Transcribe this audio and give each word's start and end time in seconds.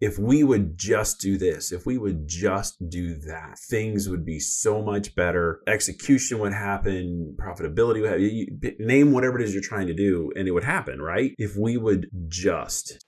if 0.00 0.18
we 0.18 0.44
would 0.44 0.78
just 0.78 1.20
do 1.20 1.38
this, 1.38 1.72
if 1.72 1.86
we 1.86 1.98
would 1.98 2.26
just 2.26 2.88
do 2.88 3.14
that, 3.14 3.58
things 3.58 4.08
would 4.08 4.24
be 4.24 4.38
so 4.38 4.82
much 4.82 5.14
better. 5.14 5.60
Execution 5.66 6.38
would 6.38 6.52
happen, 6.52 7.36
profitability 7.40 8.00
would 8.00 8.10
happen. 8.10 8.22
You, 8.22 8.76
name 8.78 9.12
whatever 9.12 9.38
it 9.38 9.44
is 9.44 9.54
you're 9.54 9.62
trying 9.62 9.86
to 9.86 9.94
do, 9.94 10.32
and 10.36 10.48
it 10.48 10.52
would 10.52 10.64
happen, 10.64 11.00
right? 11.00 11.32
If 11.38 11.56
we 11.56 11.76
would 11.76 12.08
just. 12.28 13.04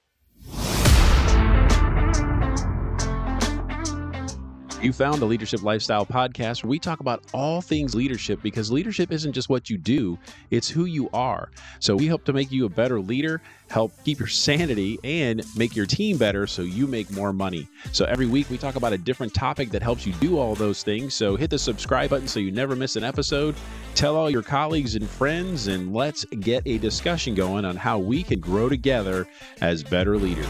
You 4.80 4.92
found 4.92 5.20
the 5.20 5.26
Leadership 5.26 5.64
Lifestyle 5.64 6.06
Podcast 6.06 6.62
where 6.62 6.70
we 6.70 6.78
talk 6.78 7.00
about 7.00 7.24
all 7.34 7.60
things 7.60 7.96
leadership 7.96 8.40
because 8.44 8.70
leadership 8.70 9.10
isn't 9.10 9.32
just 9.32 9.48
what 9.48 9.68
you 9.68 9.76
do, 9.76 10.16
it's 10.52 10.68
who 10.68 10.84
you 10.84 11.10
are. 11.12 11.50
So 11.80 11.96
we 11.96 12.06
hope 12.06 12.24
to 12.26 12.32
make 12.32 12.52
you 12.52 12.64
a 12.64 12.68
better 12.68 13.00
leader, 13.00 13.42
help 13.68 13.92
keep 14.04 14.20
your 14.20 14.28
sanity, 14.28 15.00
and 15.02 15.44
make 15.56 15.74
your 15.74 15.84
team 15.84 16.16
better 16.16 16.46
so 16.46 16.62
you 16.62 16.86
make 16.86 17.10
more 17.10 17.32
money. 17.32 17.66
So 17.90 18.04
every 18.04 18.26
week 18.26 18.50
we 18.50 18.56
talk 18.56 18.76
about 18.76 18.92
a 18.92 18.98
different 18.98 19.34
topic 19.34 19.70
that 19.70 19.82
helps 19.82 20.06
you 20.06 20.12
do 20.14 20.38
all 20.38 20.54
those 20.54 20.84
things. 20.84 21.12
So 21.12 21.34
hit 21.34 21.50
the 21.50 21.58
subscribe 21.58 22.10
button 22.10 22.28
so 22.28 22.38
you 22.38 22.52
never 22.52 22.76
miss 22.76 22.94
an 22.94 23.02
episode. 23.02 23.56
Tell 23.96 24.14
all 24.14 24.30
your 24.30 24.44
colleagues 24.44 24.94
and 24.94 25.08
friends, 25.08 25.66
and 25.66 25.92
let's 25.92 26.24
get 26.24 26.62
a 26.66 26.78
discussion 26.78 27.34
going 27.34 27.64
on 27.64 27.74
how 27.74 27.98
we 27.98 28.22
can 28.22 28.38
grow 28.38 28.68
together 28.68 29.26
as 29.60 29.82
better 29.82 30.16
leaders. 30.16 30.46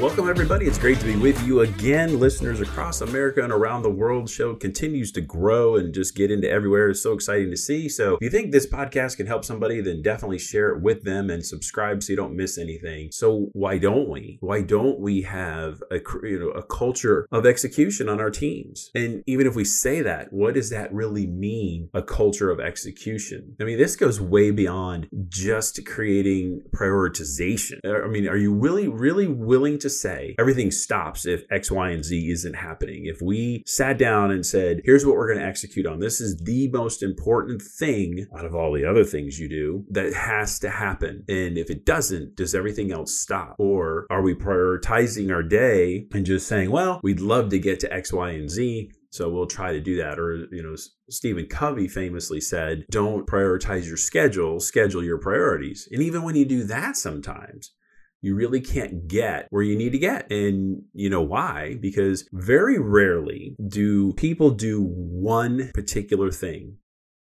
Welcome, 0.00 0.28
everybody. 0.28 0.66
It's 0.66 0.78
great 0.78 1.00
to 1.00 1.06
be 1.06 1.16
with 1.16 1.44
you 1.44 1.62
again. 1.62 2.20
Listeners 2.20 2.60
across 2.60 3.00
America 3.00 3.42
and 3.42 3.52
around 3.52 3.82
the 3.82 3.90
world 3.90 4.30
show 4.30 4.54
continues 4.54 5.10
to 5.10 5.20
grow 5.20 5.74
and 5.74 5.92
just 5.92 6.14
get 6.14 6.30
into 6.30 6.48
everywhere. 6.48 6.90
It's 6.90 7.02
so 7.02 7.14
exciting 7.14 7.50
to 7.50 7.56
see. 7.56 7.88
So, 7.88 8.14
if 8.14 8.20
you 8.20 8.30
think 8.30 8.52
this 8.52 8.64
podcast 8.64 9.16
can 9.16 9.26
help 9.26 9.44
somebody, 9.44 9.80
then 9.80 10.00
definitely 10.00 10.38
share 10.38 10.68
it 10.68 10.82
with 10.82 11.02
them 11.02 11.30
and 11.30 11.44
subscribe 11.44 12.04
so 12.04 12.12
you 12.12 12.16
don't 12.16 12.36
miss 12.36 12.58
anything. 12.58 13.10
So, 13.10 13.48
why 13.54 13.78
don't 13.78 14.08
we? 14.08 14.38
Why 14.40 14.62
don't 14.62 15.00
we 15.00 15.22
have 15.22 15.82
a 15.90 15.98
you 16.22 16.38
know 16.38 16.50
a 16.50 16.62
culture 16.62 17.26
of 17.32 17.44
execution 17.44 18.08
on 18.08 18.20
our 18.20 18.30
teams? 18.30 18.92
And 18.94 19.24
even 19.26 19.48
if 19.48 19.56
we 19.56 19.64
say 19.64 20.00
that, 20.02 20.32
what 20.32 20.54
does 20.54 20.70
that 20.70 20.94
really 20.94 21.26
mean? 21.26 21.90
A 21.92 22.02
culture 22.02 22.52
of 22.52 22.60
execution. 22.60 23.56
I 23.60 23.64
mean, 23.64 23.78
this 23.78 23.96
goes 23.96 24.20
way 24.20 24.52
beyond 24.52 25.08
just 25.28 25.84
creating 25.84 26.62
prioritization. 26.70 27.80
I 27.84 28.06
mean, 28.06 28.28
are 28.28 28.36
you 28.36 28.54
really, 28.54 28.86
really 28.86 29.26
willing 29.26 29.80
to 29.80 29.87
to 29.88 29.94
say 29.94 30.34
everything 30.38 30.70
stops 30.70 31.26
if 31.26 31.44
X, 31.50 31.70
Y, 31.70 31.90
and 31.90 32.04
Z 32.04 32.30
isn't 32.30 32.54
happening. 32.54 33.06
If 33.06 33.20
we 33.22 33.62
sat 33.66 33.98
down 33.98 34.30
and 34.30 34.44
said, 34.44 34.82
here's 34.84 35.04
what 35.04 35.16
we're 35.16 35.28
going 35.28 35.40
to 35.40 35.46
execute 35.46 35.86
on, 35.86 36.00
this 36.00 36.20
is 36.20 36.36
the 36.36 36.68
most 36.68 37.02
important 37.02 37.62
thing 37.62 38.26
out 38.36 38.44
of 38.44 38.54
all 38.54 38.72
the 38.72 38.84
other 38.84 39.04
things 39.04 39.38
you 39.38 39.48
do 39.48 39.84
that 39.90 40.12
has 40.12 40.58
to 40.60 40.70
happen. 40.70 41.24
And 41.28 41.58
if 41.58 41.70
it 41.70 41.84
doesn't, 41.84 42.36
does 42.36 42.54
everything 42.54 42.92
else 42.92 43.18
stop? 43.18 43.56
Or 43.58 44.06
are 44.10 44.22
we 44.22 44.34
prioritizing 44.34 45.32
our 45.32 45.42
day 45.42 46.06
and 46.12 46.26
just 46.26 46.46
saying, 46.46 46.70
well, 46.70 47.00
we'd 47.02 47.20
love 47.20 47.48
to 47.50 47.58
get 47.58 47.80
to 47.80 47.92
X, 47.92 48.12
Y, 48.12 48.30
and 48.30 48.50
Z. 48.50 48.92
So 49.10 49.30
we'll 49.30 49.46
try 49.46 49.72
to 49.72 49.80
do 49.80 49.96
that. 49.96 50.18
Or, 50.18 50.46
you 50.52 50.62
know, 50.62 50.74
Stephen 51.08 51.46
Covey 51.46 51.88
famously 51.88 52.40
said, 52.40 52.84
don't 52.90 53.26
prioritize 53.26 53.86
your 53.86 53.96
schedule, 53.96 54.60
schedule 54.60 55.02
your 55.02 55.18
priorities. 55.18 55.88
And 55.90 56.02
even 56.02 56.22
when 56.22 56.36
you 56.36 56.44
do 56.44 56.64
that 56.64 56.96
sometimes, 56.96 57.72
you 58.20 58.34
really 58.34 58.60
can't 58.60 59.06
get 59.08 59.46
where 59.50 59.62
you 59.62 59.76
need 59.76 59.92
to 59.92 59.98
get. 59.98 60.30
And 60.30 60.82
you 60.92 61.10
know 61.10 61.22
why? 61.22 61.76
Because 61.80 62.28
very 62.32 62.78
rarely 62.78 63.56
do 63.66 64.12
people 64.14 64.50
do 64.50 64.82
one 64.82 65.70
particular 65.74 66.30
thing. 66.30 66.78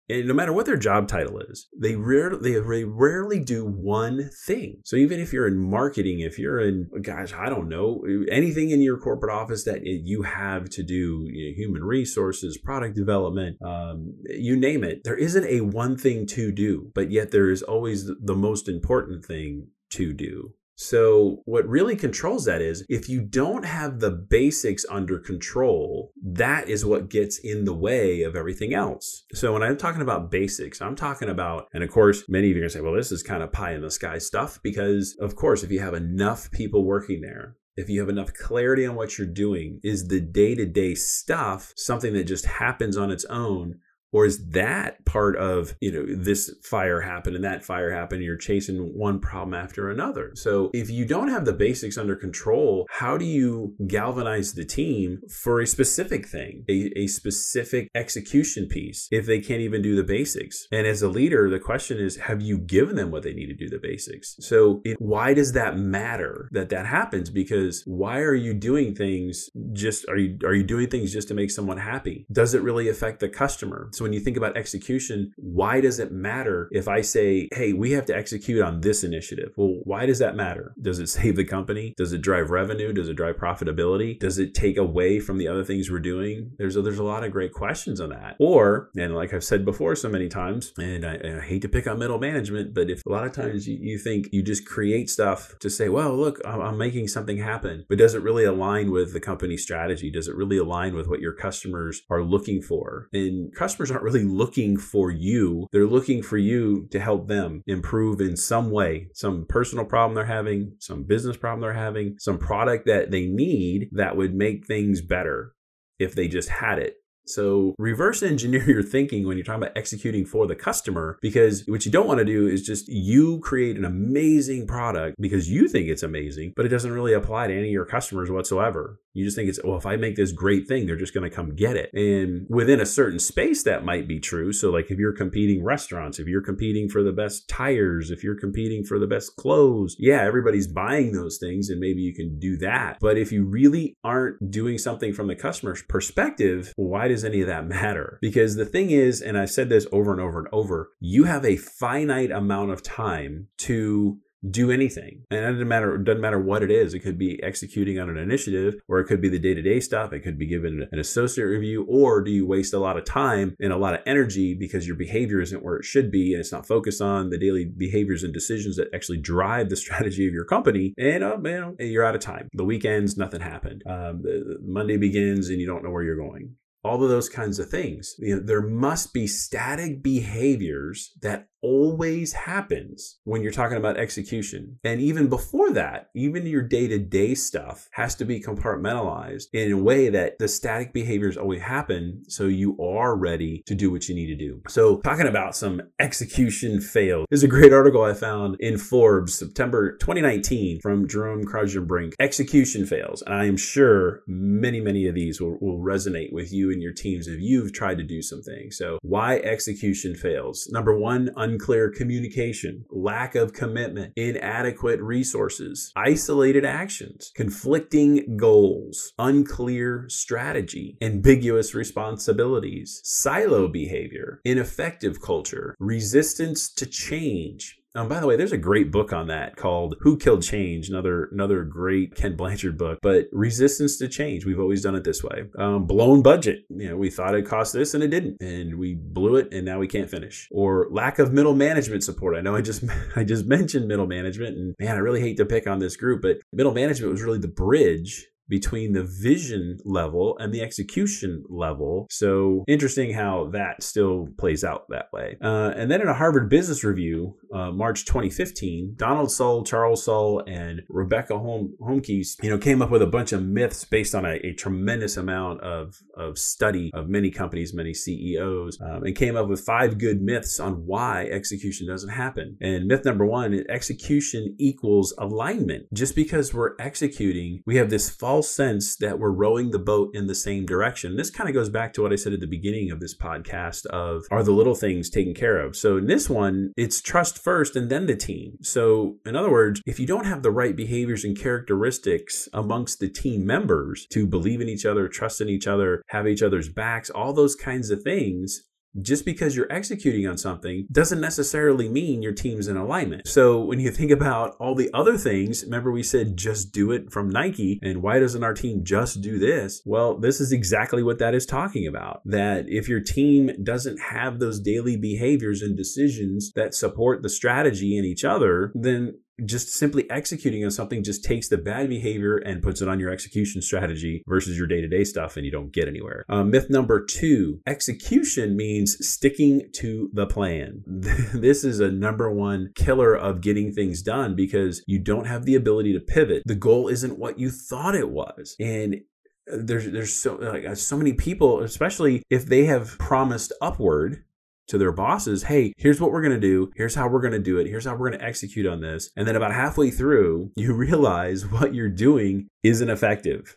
And 0.06 0.28
no 0.28 0.34
matter 0.34 0.52
what 0.52 0.66
their 0.66 0.76
job 0.76 1.08
title 1.08 1.38
is, 1.38 1.66
they 1.74 1.96
rarely 1.96 2.60
they 2.60 2.84
rarely 2.84 3.40
do 3.40 3.64
one 3.64 4.28
thing. 4.46 4.82
So 4.84 4.96
even 4.96 5.18
if 5.18 5.32
you're 5.32 5.46
in 5.46 5.58
marketing, 5.58 6.20
if 6.20 6.38
you're 6.38 6.60
in 6.60 6.90
gosh, 7.00 7.32
I 7.32 7.48
don't 7.48 7.70
know, 7.70 8.04
anything 8.30 8.68
in 8.68 8.82
your 8.82 8.98
corporate 8.98 9.34
office 9.34 9.64
that 9.64 9.80
you 9.84 10.20
have 10.22 10.68
to 10.70 10.82
do, 10.82 11.26
you 11.32 11.48
know, 11.48 11.54
human 11.56 11.84
resources, 11.84 12.58
product 12.58 12.94
development, 12.94 13.56
um, 13.64 14.14
you 14.26 14.56
name 14.56 14.84
it, 14.84 15.04
there 15.04 15.16
isn't 15.16 15.46
a 15.46 15.62
one 15.62 15.96
thing 15.96 16.26
to 16.26 16.52
do, 16.52 16.90
but 16.94 17.10
yet 17.10 17.30
there 17.30 17.48
is 17.48 17.62
always 17.62 18.04
the 18.04 18.36
most 18.36 18.68
important 18.68 19.24
thing 19.24 19.68
to 19.92 20.12
do. 20.12 20.52
So, 20.76 21.42
what 21.44 21.68
really 21.68 21.94
controls 21.94 22.44
that 22.46 22.60
is 22.60 22.84
if 22.88 23.08
you 23.08 23.20
don't 23.20 23.64
have 23.64 24.00
the 24.00 24.10
basics 24.10 24.84
under 24.90 25.18
control, 25.18 26.12
that 26.22 26.68
is 26.68 26.84
what 26.84 27.08
gets 27.08 27.38
in 27.38 27.64
the 27.64 27.74
way 27.74 28.22
of 28.22 28.34
everything 28.34 28.74
else. 28.74 29.24
So, 29.32 29.52
when 29.52 29.62
I'm 29.62 29.76
talking 29.76 30.02
about 30.02 30.30
basics, 30.30 30.82
I'm 30.82 30.96
talking 30.96 31.28
about, 31.28 31.68
and 31.72 31.84
of 31.84 31.90
course, 31.90 32.24
many 32.28 32.50
of 32.50 32.56
you 32.56 32.56
are 32.56 32.60
going 32.62 32.70
to 32.70 32.74
say, 32.74 32.80
well, 32.80 32.94
this 32.94 33.12
is 33.12 33.22
kind 33.22 33.42
of 33.42 33.52
pie 33.52 33.74
in 33.74 33.82
the 33.82 33.90
sky 33.90 34.18
stuff 34.18 34.60
because, 34.62 35.16
of 35.20 35.36
course, 35.36 35.62
if 35.62 35.70
you 35.70 35.80
have 35.80 35.94
enough 35.94 36.50
people 36.50 36.84
working 36.84 37.20
there, 37.20 37.56
if 37.76 37.88
you 37.88 38.00
have 38.00 38.08
enough 38.08 38.32
clarity 38.34 38.86
on 38.86 38.94
what 38.94 39.18
you're 39.18 39.26
doing, 39.26 39.80
is 39.82 40.08
the 40.08 40.20
day 40.20 40.54
to 40.54 40.66
day 40.66 40.94
stuff 40.94 41.72
something 41.76 42.12
that 42.14 42.24
just 42.24 42.46
happens 42.46 42.96
on 42.96 43.10
its 43.10 43.24
own? 43.26 43.80
Or 44.14 44.24
is 44.24 44.46
that 44.50 45.04
part 45.04 45.36
of 45.36 45.74
you 45.80 45.92
know 45.92 46.06
this 46.16 46.54
fire 46.62 47.00
happened 47.00 47.34
and 47.34 47.44
that 47.44 47.64
fire 47.64 47.90
happened 47.92 48.22
you're 48.22 48.36
chasing 48.36 48.78
one 48.94 49.20
problem 49.20 49.52
after 49.52 49.90
another? 49.90 50.32
So 50.36 50.70
if 50.72 50.88
you 50.88 51.04
don't 51.04 51.28
have 51.28 51.44
the 51.44 51.52
basics 51.52 51.98
under 51.98 52.16
control 52.16 52.86
how 52.88 53.18
do 53.18 53.24
you 53.24 53.74
galvanize 53.86 54.54
the 54.54 54.64
team 54.64 55.20
for 55.28 55.60
a 55.60 55.66
specific 55.66 56.26
thing 56.26 56.64
a, 56.70 56.92
a 56.96 57.06
specific 57.08 57.90
execution 57.94 58.68
piece 58.68 59.08
if 59.10 59.26
they 59.26 59.40
can't 59.40 59.60
even 59.60 59.82
do 59.82 59.96
the 59.96 60.04
basics? 60.04 60.66
And 60.72 60.86
as 60.86 61.02
a 61.02 61.08
leader 61.08 61.50
the 61.50 61.58
question 61.58 61.98
is 61.98 62.16
have 62.16 62.40
you 62.40 62.56
given 62.56 62.94
them 62.94 63.10
what 63.10 63.24
they 63.24 63.34
need 63.34 63.46
to 63.46 63.54
do 63.54 63.68
the 63.68 63.80
basics? 63.82 64.36
So 64.38 64.80
it, 64.84 64.96
why 65.00 65.34
does 65.34 65.52
that 65.52 65.76
matter 65.76 66.48
that 66.52 66.68
that 66.68 66.86
happens? 66.86 67.30
Because 67.30 67.82
why 67.84 68.20
are 68.20 68.34
you 68.34 68.54
doing 68.54 68.94
things 68.94 69.50
just 69.72 70.08
are 70.08 70.16
you 70.16 70.38
are 70.44 70.54
you 70.54 70.62
doing 70.62 70.88
things 70.88 71.12
just 71.12 71.26
to 71.28 71.34
make 71.34 71.50
someone 71.50 71.78
happy? 71.78 72.26
Does 72.30 72.54
it 72.54 72.62
really 72.62 72.88
affect 72.88 73.18
the 73.18 73.28
customer? 73.28 73.88
So 73.92 74.03
when 74.04 74.12
you 74.12 74.20
think 74.20 74.36
about 74.36 74.54
execution, 74.54 75.32
why 75.38 75.80
does 75.80 75.98
it 75.98 76.12
matter 76.12 76.68
if 76.72 76.88
I 76.88 77.00
say, 77.00 77.48
hey, 77.52 77.72
we 77.72 77.92
have 77.92 78.04
to 78.06 78.14
execute 78.14 78.60
on 78.60 78.82
this 78.82 79.02
initiative? 79.02 79.52
Well, 79.56 79.80
why 79.84 80.04
does 80.04 80.18
that 80.18 80.36
matter? 80.36 80.74
Does 80.80 80.98
it 80.98 81.08
save 81.08 81.36
the 81.36 81.44
company? 81.44 81.94
Does 81.96 82.12
it 82.12 82.20
drive 82.20 82.50
revenue? 82.50 82.92
Does 82.92 83.08
it 83.08 83.14
drive 83.14 83.36
profitability? 83.36 84.20
Does 84.20 84.38
it 84.38 84.54
take 84.54 84.76
away 84.76 85.20
from 85.20 85.38
the 85.38 85.48
other 85.48 85.64
things 85.64 85.90
we're 85.90 86.00
doing? 86.00 86.52
There's 86.58 86.76
a, 86.76 86.82
there's 86.82 86.98
a 86.98 87.02
lot 87.02 87.24
of 87.24 87.32
great 87.32 87.54
questions 87.54 87.98
on 87.98 88.10
that. 88.10 88.36
Or, 88.38 88.90
and 88.94 89.14
like 89.14 89.32
I've 89.32 89.42
said 89.42 89.64
before 89.64 89.96
so 89.96 90.10
many 90.10 90.28
times, 90.28 90.74
and 90.76 91.06
I, 91.06 91.14
and 91.14 91.40
I 91.40 91.44
hate 91.44 91.62
to 91.62 91.68
pick 91.70 91.86
on 91.86 91.98
middle 91.98 92.18
management, 92.18 92.74
but 92.74 92.90
if 92.90 93.00
a 93.06 93.10
lot 93.10 93.24
of 93.24 93.32
times 93.32 93.66
you, 93.66 93.78
you 93.80 93.96
think 93.96 94.28
you 94.32 94.42
just 94.42 94.66
create 94.66 95.08
stuff 95.08 95.58
to 95.60 95.70
say, 95.70 95.88
well, 95.88 96.14
look, 96.14 96.42
I'm, 96.44 96.60
I'm 96.60 96.76
making 96.76 97.08
something 97.08 97.38
happen, 97.38 97.86
but 97.88 97.96
does 97.96 98.14
it 98.14 98.22
really 98.22 98.44
align 98.44 98.90
with 98.90 99.14
the 99.14 99.20
company 99.20 99.56
strategy? 99.56 100.10
Does 100.10 100.28
it 100.28 100.36
really 100.36 100.58
align 100.58 100.94
with 100.94 101.08
what 101.08 101.20
your 101.20 101.32
customers 101.32 102.02
are 102.10 102.22
looking 102.22 102.60
for? 102.60 103.08
And 103.14 103.54
customers 103.54 103.90
aren't 103.94 104.04
really 104.04 104.24
looking 104.24 104.76
for 104.76 105.10
you. 105.10 105.66
They're 105.72 105.86
looking 105.86 106.22
for 106.22 106.36
you 106.36 106.88
to 106.90 107.00
help 107.00 107.28
them 107.28 107.62
improve 107.66 108.20
in 108.20 108.36
some 108.36 108.70
way, 108.70 109.08
some 109.14 109.46
personal 109.48 109.84
problem 109.84 110.14
they're 110.14 110.24
having, 110.24 110.74
some 110.80 111.04
business 111.04 111.36
problem 111.36 111.60
they're 111.60 111.72
having, 111.72 112.16
some 112.18 112.38
product 112.38 112.86
that 112.86 113.10
they 113.10 113.26
need 113.26 113.88
that 113.92 114.16
would 114.16 114.34
make 114.34 114.66
things 114.66 115.00
better 115.00 115.54
if 115.98 116.14
they 116.14 116.28
just 116.28 116.48
had 116.48 116.78
it 116.78 116.96
so 117.26 117.74
reverse 117.78 118.22
engineer 118.22 118.64
your 118.68 118.82
thinking 118.82 119.26
when 119.26 119.36
you're 119.36 119.44
talking 119.44 119.62
about 119.62 119.76
executing 119.76 120.24
for 120.24 120.46
the 120.46 120.54
customer 120.54 121.18
because 121.22 121.64
what 121.66 121.84
you 121.84 121.92
don't 121.92 122.06
want 122.06 122.18
to 122.18 122.24
do 122.24 122.46
is 122.46 122.62
just 122.62 122.88
you 122.88 123.40
create 123.40 123.76
an 123.76 123.84
amazing 123.84 124.66
product 124.66 125.16
because 125.20 125.50
you 125.50 125.68
think 125.68 125.88
it's 125.88 126.02
amazing, 126.02 126.52
but 126.56 126.66
it 126.66 126.70
doesn't 126.70 126.92
really 126.92 127.12
apply 127.12 127.46
to 127.46 127.52
any 127.52 127.68
of 127.68 127.72
your 127.72 127.86
customers 127.86 128.30
whatsoever. 128.30 129.00
You 129.14 129.24
just 129.24 129.36
think 129.36 129.48
it's, 129.48 129.60
well, 129.62 129.76
if 129.76 129.86
I 129.86 129.96
make 129.96 130.16
this 130.16 130.32
great 130.32 130.66
thing, 130.66 130.86
they're 130.86 130.96
just 130.96 131.14
going 131.14 131.28
to 131.28 131.34
come 131.34 131.54
get 131.54 131.76
it. 131.76 131.90
And 131.94 132.46
within 132.50 132.80
a 132.80 132.86
certain 132.86 133.18
space, 133.18 133.62
that 133.62 133.84
might 133.84 134.08
be 134.08 134.20
true. 134.20 134.52
So, 134.52 134.70
like 134.70 134.90
if 134.90 134.98
you're 134.98 135.12
competing 135.12 135.64
restaurants, 135.64 136.18
if 136.18 136.26
you're 136.26 136.42
competing 136.42 136.88
for 136.88 137.02
the 137.02 137.12
best 137.12 137.48
tires, 137.48 138.10
if 138.10 138.24
you're 138.24 138.38
competing 138.38 138.84
for 138.84 138.98
the 138.98 139.06
best 139.06 139.36
clothes, 139.36 139.96
yeah, 139.98 140.22
everybody's 140.22 140.66
buying 140.66 141.12
those 141.12 141.38
things 141.38 141.70
and 141.70 141.80
maybe 141.80 142.00
you 142.00 142.14
can 142.14 142.38
do 142.38 142.56
that. 142.58 142.98
But 143.00 143.16
if 143.16 143.30
you 143.30 143.44
really 143.44 143.96
aren't 144.02 144.50
doing 144.50 144.78
something 144.78 145.12
from 145.12 145.28
the 145.28 145.36
customer's 145.36 145.82
perspective, 145.82 146.72
why 146.76 147.08
does 147.08 147.24
any 147.24 147.40
of 147.40 147.46
that 147.46 147.66
matter? 147.66 148.18
Because 148.20 148.56
the 148.56 148.66
thing 148.66 148.90
is, 148.90 149.22
and 149.22 149.38
I've 149.38 149.50
said 149.50 149.68
this 149.68 149.86
over 149.92 150.12
and 150.12 150.20
over 150.20 150.40
and 150.40 150.48
over, 150.52 150.90
you 151.00 151.24
have 151.24 151.44
a 151.44 151.56
finite 151.56 152.30
amount 152.30 152.72
of 152.72 152.82
time 152.82 153.48
to 153.58 154.18
do 154.50 154.70
anything. 154.70 155.22
And 155.30 155.40
it 155.40 155.52
doesn't 155.52 155.68
matter, 155.68 155.94
it 155.94 156.04
doesn't 156.04 156.20
matter 156.20 156.40
what 156.40 156.62
it 156.62 156.70
is. 156.70 156.94
It 156.94 157.00
could 157.00 157.18
be 157.18 157.42
executing 157.42 157.98
on 157.98 158.08
an 158.08 158.18
initiative, 158.18 158.74
or 158.88 159.00
it 159.00 159.06
could 159.06 159.20
be 159.20 159.28
the 159.28 159.38
day-to-day 159.38 159.80
stuff. 159.80 160.12
It 160.12 160.20
could 160.20 160.38
be 160.38 160.46
given 160.46 160.86
an 160.90 160.98
associate 160.98 161.46
review, 161.46 161.84
or 161.88 162.22
do 162.22 162.30
you 162.30 162.46
waste 162.46 162.74
a 162.74 162.78
lot 162.78 162.96
of 162.96 163.04
time 163.04 163.56
and 163.60 163.72
a 163.72 163.76
lot 163.76 163.94
of 163.94 164.00
energy 164.06 164.54
because 164.54 164.86
your 164.86 164.96
behavior 164.96 165.40
isn't 165.40 165.62
where 165.62 165.76
it 165.76 165.84
should 165.84 166.10
be 166.10 166.32
and 166.32 166.40
it's 166.40 166.52
not 166.52 166.66
focused 166.66 167.00
on 167.00 167.30
the 167.30 167.38
daily 167.38 167.64
behaviors 167.64 168.22
and 168.22 168.32
decisions 168.32 168.76
that 168.76 168.88
actually 168.94 169.18
drive 169.18 169.68
the 169.68 169.76
strategy 169.84 170.26
of 170.26 170.34
your 170.34 170.44
company. 170.44 170.94
And 170.98 171.24
uh, 171.24 171.36
you 171.36 171.60
know, 171.60 171.76
you're 171.78 172.04
out 172.04 172.14
of 172.14 172.20
time. 172.20 172.48
The 172.52 172.64
weekends, 172.64 173.16
nothing 173.16 173.40
happened. 173.40 173.82
Um, 173.86 174.22
Monday 174.62 174.96
begins 174.96 175.48
and 175.48 175.60
you 175.60 175.66
don't 175.66 175.84
know 175.84 175.90
where 175.90 176.02
you're 176.02 176.16
going 176.16 176.56
all 176.84 177.02
of 177.02 177.08
those 177.08 177.30
kinds 177.30 177.58
of 177.58 177.68
things. 177.68 178.14
You 178.18 178.36
know, 178.36 178.42
there 178.44 178.60
must 178.60 179.14
be 179.14 179.26
static 179.26 180.02
behaviors 180.02 181.12
that 181.22 181.48
always 181.64 182.34
happens 182.34 183.18
when 183.24 183.42
you're 183.42 183.50
talking 183.50 183.78
about 183.78 183.96
execution. 183.96 184.78
And 184.84 185.00
even 185.00 185.28
before 185.28 185.72
that, 185.72 186.10
even 186.14 186.46
your 186.46 186.60
day 186.60 186.86
to 186.88 186.98
day 186.98 187.34
stuff 187.34 187.88
has 187.92 188.14
to 188.16 188.26
be 188.26 188.38
compartmentalized 188.38 189.46
in 189.54 189.72
a 189.72 189.78
way 189.78 190.10
that 190.10 190.38
the 190.38 190.46
static 190.46 190.92
behaviors 190.92 191.38
always 191.38 191.62
happen 191.62 192.22
so 192.28 192.44
you 192.44 192.76
are 192.78 193.16
ready 193.16 193.62
to 193.66 193.74
do 193.74 193.90
what 193.90 194.10
you 194.10 194.14
need 194.14 194.26
to 194.26 194.36
do. 194.36 194.60
So, 194.68 194.98
talking 194.98 195.26
about 195.26 195.56
some 195.56 195.80
execution 195.98 196.82
fail, 196.82 197.24
there's 197.30 197.42
a 197.42 197.48
great 197.48 197.72
article 197.72 198.04
I 198.04 198.12
found 198.12 198.56
in 198.60 198.76
Forbes, 198.76 199.34
September 199.34 199.96
2019, 199.96 200.80
from 200.82 201.08
Jerome 201.08 201.44
Kraaijenbrink 201.44 202.12
Execution 202.20 202.84
Fails. 202.84 203.22
And 203.22 203.34
I 203.34 203.46
am 203.46 203.56
sure 203.56 204.22
many, 204.26 204.80
many 204.80 205.06
of 205.06 205.14
these 205.14 205.40
will, 205.40 205.56
will 205.60 205.78
resonate 205.78 206.32
with 206.32 206.52
you 206.52 206.70
and 206.70 206.82
your 206.82 206.92
teams 206.92 207.26
if 207.26 207.40
you've 207.40 207.72
tried 207.72 207.96
to 207.98 208.04
do 208.04 208.20
something. 208.20 208.70
So, 208.70 208.98
why 209.00 209.36
execution 209.38 210.14
fails? 210.14 210.68
Number 210.70 210.94
one, 210.94 211.30
unclear 211.54 211.88
communication, 211.88 212.84
lack 212.90 213.36
of 213.36 213.52
commitment, 213.52 214.12
inadequate 214.16 215.00
resources, 215.00 215.92
isolated 215.94 216.64
actions, 216.64 217.30
conflicting 217.36 218.36
goals, 218.36 219.12
unclear 219.20 220.04
strategy, 220.08 220.96
ambiguous 221.00 221.72
responsibilities, 221.72 223.00
silo 223.04 223.68
behavior, 223.68 224.40
ineffective 224.44 225.20
culture, 225.22 225.76
resistance 225.78 226.72
to 226.72 226.86
change, 226.86 227.78
um, 227.94 228.08
by 228.08 228.18
the 228.18 228.26
way, 228.26 228.36
there's 228.36 228.52
a 228.52 228.58
great 228.58 228.90
book 228.90 229.12
on 229.12 229.28
that 229.28 229.56
called 229.56 229.94
"Who 230.00 230.16
Killed 230.16 230.42
Change." 230.42 230.88
Another 230.88 231.28
another 231.32 231.62
great 231.62 232.14
Ken 232.16 232.34
Blanchard 232.34 232.76
book. 232.76 232.98
But 233.02 233.26
resistance 233.30 233.96
to 233.98 234.08
change, 234.08 234.44
we've 234.44 234.58
always 234.58 234.82
done 234.82 234.96
it 234.96 235.04
this 235.04 235.22
way. 235.22 235.44
Um, 235.58 235.86
blown 235.86 236.22
budget. 236.22 236.64
You 236.68 236.90
know, 236.90 236.96
we 236.96 237.10
thought 237.10 237.34
it 237.34 237.46
cost 237.46 237.72
this 237.72 237.94
and 237.94 238.02
it 238.02 238.08
didn't, 238.08 238.42
and 238.42 238.78
we 238.78 238.94
blew 238.94 239.36
it, 239.36 239.52
and 239.52 239.64
now 239.64 239.78
we 239.78 239.86
can't 239.86 240.10
finish. 240.10 240.48
Or 240.50 240.88
lack 240.90 241.18
of 241.20 241.32
middle 241.32 241.54
management 241.54 242.02
support. 242.02 242.36
I 242.36 242.40
know 242.40 242.56
I 242.56 242.62
just 242.62 242.84
I 243.16 243.22
just 243.22 243.46
mentioned 243.46 243.86
middle 243.86 244.06
management, 244.06 244.56
and 244.56 244.74
man, 244.80 244.96
I 244.96 245.00
really 245.00 245.20
hate 245.20 245.36
to 245.36 245.46
pick 245.46 245.66
on 245.66 245.78
this 245.78 245.96
group, 245.96 246.22
but 246.22 246.38
middle 246.52 246.74
management 246.74 247.12
was 247.12 247.22
really 247.22 247.38
the 247.38 247.48
bridge 247.48 248.26
between 248.48 248.92
the 248.92 249.04
vision 249.04 249.78
level 249.84 250.36
and 250.38 250.52
the 250.52 250.60
execution 250.62 251.44
level. 251.48 252.06
So 252.10 252.64
interesting 252.68 253.12
how 253.12 253.50
that 253.52 253.82
still 253.82 254.28
plays 254.38 254.64
out 254.64 254.86
that 254.90 255.12
way. 255.12 255.36
Uh, 255.42 255.72
and 255.76 255.90
then 255.90 256.00
in 256.00 256.08
a 256.08 256.14
Harvard 256.14 256.48
Business 256.48 256.84
Review, 256.84 257.36
uh, 257.52 257.70
March 257.70 258.04
2015, 258.04 258.94
Donald 258.96 259.30
Sull, 259.30 259.64
Charles 259.64 260.04
Sull, 260.04 260.42
and 260.46 260.82
Rebecca 260.88 261.38
Hom- 261.38 261.74
Homkes, 261.80 262.36
you 262.42 262.50
know, 262.50 262.58
came 262.58 262.82
up 262.82 262.90
with 262.90 263.02
a 263.02 263.06
bunch 263.06 263.32
of 263.32 263.42
myths 263.42 263.84
based 263.84 264.14
on 264.14 264.24
a, 264.24 264.34
a 264.44 264.52
tremendous 264.54 265.16
amount 265.16 265.60
of, 265.62 266.02
of 266.16 266.38
study 266.38 266.90
of 266.94 267.08
many 267.08 267.30
companies, 267.30 267.72
many 267.72 267.94
CEOs, 267.94 268.78
um, 268.80 269.04
and 269.04 269.16
came 269.16 269.36
up 269.36 269.48
with 269.48 269.60
five 269.60 269.98
good 269.98 270.20
myths 270.20 270.58
on 270.60 270.86
why 270.86 271.26
execution 271.30 271.86
doesn't 271.86 272.10
happen. 272.10 272.56
And 272.60 272.86
myth 272.86 273.04
number 273.04 273.24
one, 273.24 273.64
execution 273.68 274.56
equals 274.58 275.14
alignment. 275.18 275.86
Just 275.92 276.14
because 276.14 276.52
we're 276.52 276.74
executing, 276.78 277.62
we 277.66 277.76
have 277.76 277.90
this 277.90 278.10
false 278.10 278.33
false 278.34 278.50
sense 278.50 278.96
that 278.96 279.20
we're 279.20 279.30
rowing 279.30 279.70
the 279.70 279.78
boat 279.78 280.10
in 280.12 280.26
the 280.26 280.34
same 280.34 280.66
direction. 280.66 281.16
This 281.16 281.30
kind 281.30 281.48
of 281.48 281.54
goes 281.54 281.68
back 281.68 281.92
to 281.92 282.02
what 282.02 282.12
I 282.12 282.16
said 282.16 282.32
at 282.32 282.40
the 282.40 282.48
beginning 282.48 282.90
of 282.90 282.98
this 282.98 283.16
podcast 283.16 283.86
of 283.86 284.24
are 284.28 284.42
the 284.42 284.50
little 284.50 284.74
things 284.74 285.08
taken 285.08 285.34
care 285.34 285.60
of. 285.60 285.76
So 285.76 285.96
in 285.96 286.08
this 286.08 286.28
one, 286.28 286.72
it's 286.76 287.00
trust 287.00 287.38
first 287.38 287.76
and 287.76 287.88
then 287.88 288.06
the 288.06 288.16
team. 288.16 288.58
So 288.60 289.18
in 289.24 289.36
other 289.36 289.52
words, 289.52 289.80
if 289.86 290.00
you 290.00 290.06
don't 290.08 290.26
have 290.26 290.42
the 290.42 290.50
right 290.50 290.74
behaviors 290.74 291.22
and 291.22 291.38
characteristics 291.38 292.48
amongst 292.52 292.98
the 292.98 293.08
team 293.08 293.46
members 293.46 294.04
to 294.10 294.26
believe 294.26 294.60
in 294.60 294.68
each 294.68 294.84
other, 294.84 295.06
trust 295.06 295.40
in 295.40 295.48
each 295.48 295.68
other, 295.68 296.02
have 296.08 296.26
each 296.26 296.42
other's 296.42 296.68
backs, 296.68 297.10
all 297.10 297.32
those 297.32 297.54
kinds 297.54 297.90
of 297.90 298.02
things, 298.02 298.64
just 299.00 299.24
because 299.24 299.56
you're 299.56 299.72
executing 299.72 300.26
on 300.26 300.38
something 300.38 300.86
doesn't 300.90 301.20
necessarily 301.20 301.88
mean 301.88 302.22
your 302.22 302.32
team's 302.32 302.68
in 302.68 302.76
alignment. 302.76 303.26
So 303.26 303.60
when 303.60 303.80
you 303.80 303.90
think 303.90 304.10
about 304.10 304.56
all 304.58 304.74
the 304.74 304.90
other 304.92 305.16
things, 305.16 305.64
remember 305.64 305.90
we 305.90 306.02
said 306.02 306.36
just 306.36 306.72
do 306.72 306.92
it 306.92 307.12
from 307.12 307.28
Nike, 307.28 307.78
and 307.82 308.02
why 308.02 308.20
doesn't 308.20 308.44
our 308.44 308.54
team 308.54 308.84
just 308.84 309.20
do 309.20 309.38
this? 309.38 309.82
Well, 309.84 310.18
this 310.18 310.40
is 310.40 310.52
exactly 310.52 311.02
what 311.02 311.18
that 311.18 311.34
is 311.34 311.46
talking 311.46 311.86
about. 311.86 312.20
That 312.24 312.66
if 312.68 312.88
your 312.88 313.00
team 313.00 313.50
doesn't 313.62 313.98
have 313.98 314.38
those 314.38 314.60
daily 314.60 314.96
behaviors 314.96 315.62
and 315.62 315.76
decisions 315.76 316.52
that 316.54 316.74
support 316.74 317.22
the 317.22 317.28
strategy 317.28 317.96
in 317.98 318.04
each 318.04 318.24
other, 318.24 318.72
then 318.74 319.18
just 319.44 319.68
simply 319.68 320.08
executing 320.10 320.64
on 320.64 320.70
something 320.70 321.02
just 321.02 321.24
takes 321.24 321.48
the 321.48 321.58
bad 321.58 321.88
behavior 321.88 322.36
and 322.36 322.62
puts 322.62 322.80
it 322.80 322.88
on 322.88 323.00
your 323.00 323.10
execution 323.10 323.60
strategy 323.62 324.22
versus 324.26 324.56
your 324.56 324.66
day-to-day 324.66 325.04
stuff 325.04 325.36
and 325.36 325.44
you 325.44 325.52
don't 325.52 325.72
get 325.72 325.88
anywhere. 325.88 326.24
Uh, 326.28 326.44
myth 326.44 326.70
number 326.70 327.04
two 327.04 327.60
execution 327.66 328.56
means 328.56 328.96
sticking 329.06 329.68
to 329.72 330.10
the 330.12 330.26
plan. 330.26 330.82
This 331.34 331.64
is 331.64 331.80
a 331.80 331.90
number 331.90 332.30
one 332.30 332.70
killer 332.74 333.14
of 333.14 333.40
getting 333.40 333.72
things 333.72 334.02
done 334.02 334.34
because 334.34 334.82
you 334.86 334.98
don't 334.98 335.26
have 335.26 335.44
the 335.44 335.54
ability 335.54 335.92
to 335.92 336.00
pivot. 336.00 336.42
The 336.46 336.54
goal 336.54 336.88
isn't 336.88 337.18
what 337.18 337.38
you 337.38 337.50
thought 337.50 337.94
it 337.94 338.10
was. 338.10 338.56
And 338.60 339.02
there's 339.46 339.90
there's 339.90 340.14
so 340.14 340.36
like 340.36 340.76
so 340.76 340.96
many 340.96 341.12
people 341.12 341.60
especially 341.60 342.22
if 342.30 342.46
they 342.46 342.64
have 342.64 342.98
promised 342.98 343.52
upward 343.60 344.24
to 344.68 344.78
their 344.78 344.92
bosses, 344.92 345.44
hey, 345.44 345.72
here's 345.76 346.00
what 346.00 346.10
we're 346.10 346.22
going 346.22 346.34
to 346.34 346.40
do. 346.40 346.70
Here's 346.76 346.94
how 346.94 347.08
we're 347.08 347.20
going 347.20 347.32
to 347.32 347.38
do 347.38 347.58
it. 347.58 347.66
Here's 347.66 347.84
how 347.84 347.94
we're 347.94 348.10
going 348.10 348.20
to 348.20 348.26
execute 348.26 348.66
on 348.66 348.80
this. 348.80 349.10
And 349.16 349.26
then 349.26 349.36
about 349.36 349.52
halfway 349.52 349.90
through, 349.90 350.50
you 350.56 350.74
realize 350.74 351.46
what 351.46 351.74
you're 351.74 351.88
doing 351.88 352.48
isn't 352.62 352.90
effective. 352.90 353.56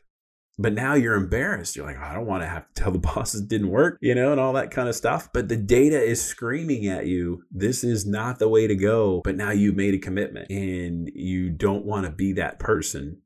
But 0.60 0.74
now 0.74 0.96
you're 0.96 1.14
embarrassed. 1.14 1.76
You're 1.76 1.86
like, 1.86 2.00
I 2.00 2.16
don't 2.16 2.26
want 2.26 2.42
to 2.42 2.50
have 2.50 2.68
to 2.74 2.82
tell 2.82 2.92
the 2.92 2.98
bosses 3.16 3.42
it 3.42 3.48
didn't 3.48 3.70
work, 3.70 4.00
you 4.02 4.16
know, 4.16 4.32
and 4.32 4.42
all 4.42 4.54
that 4.54 4.72
kind 4.72 4.90
of 4.90 4.96
stuff. 4.96 5.30
But 5.32 5.50
the 5.50 5.56
data 5.58 6.02
is 6.02 6.24
screaming 6.24 6.88
at 6.88 7.06
you, 7.06 7.44
this 7.52 7.84
is 7.84 8.08
not 8.08 8.40
the 8.40 8.50
way 8.50 8.66
to 8.66 8.76
go. 8.76 9.22
But 9.24 9.36
now 9.36 9.52
you've 9.52 9.76
made 9.76 9.94
a 9.94 10.00
commitment 10.00 10.50
and 10.50 11.12
you 11.14 11.52
don't 11.52 11.86
want 11.86 12.06
to 12.06 12.12
be 12.12 12.34
that 12.34 12.60
person 12.60 13.22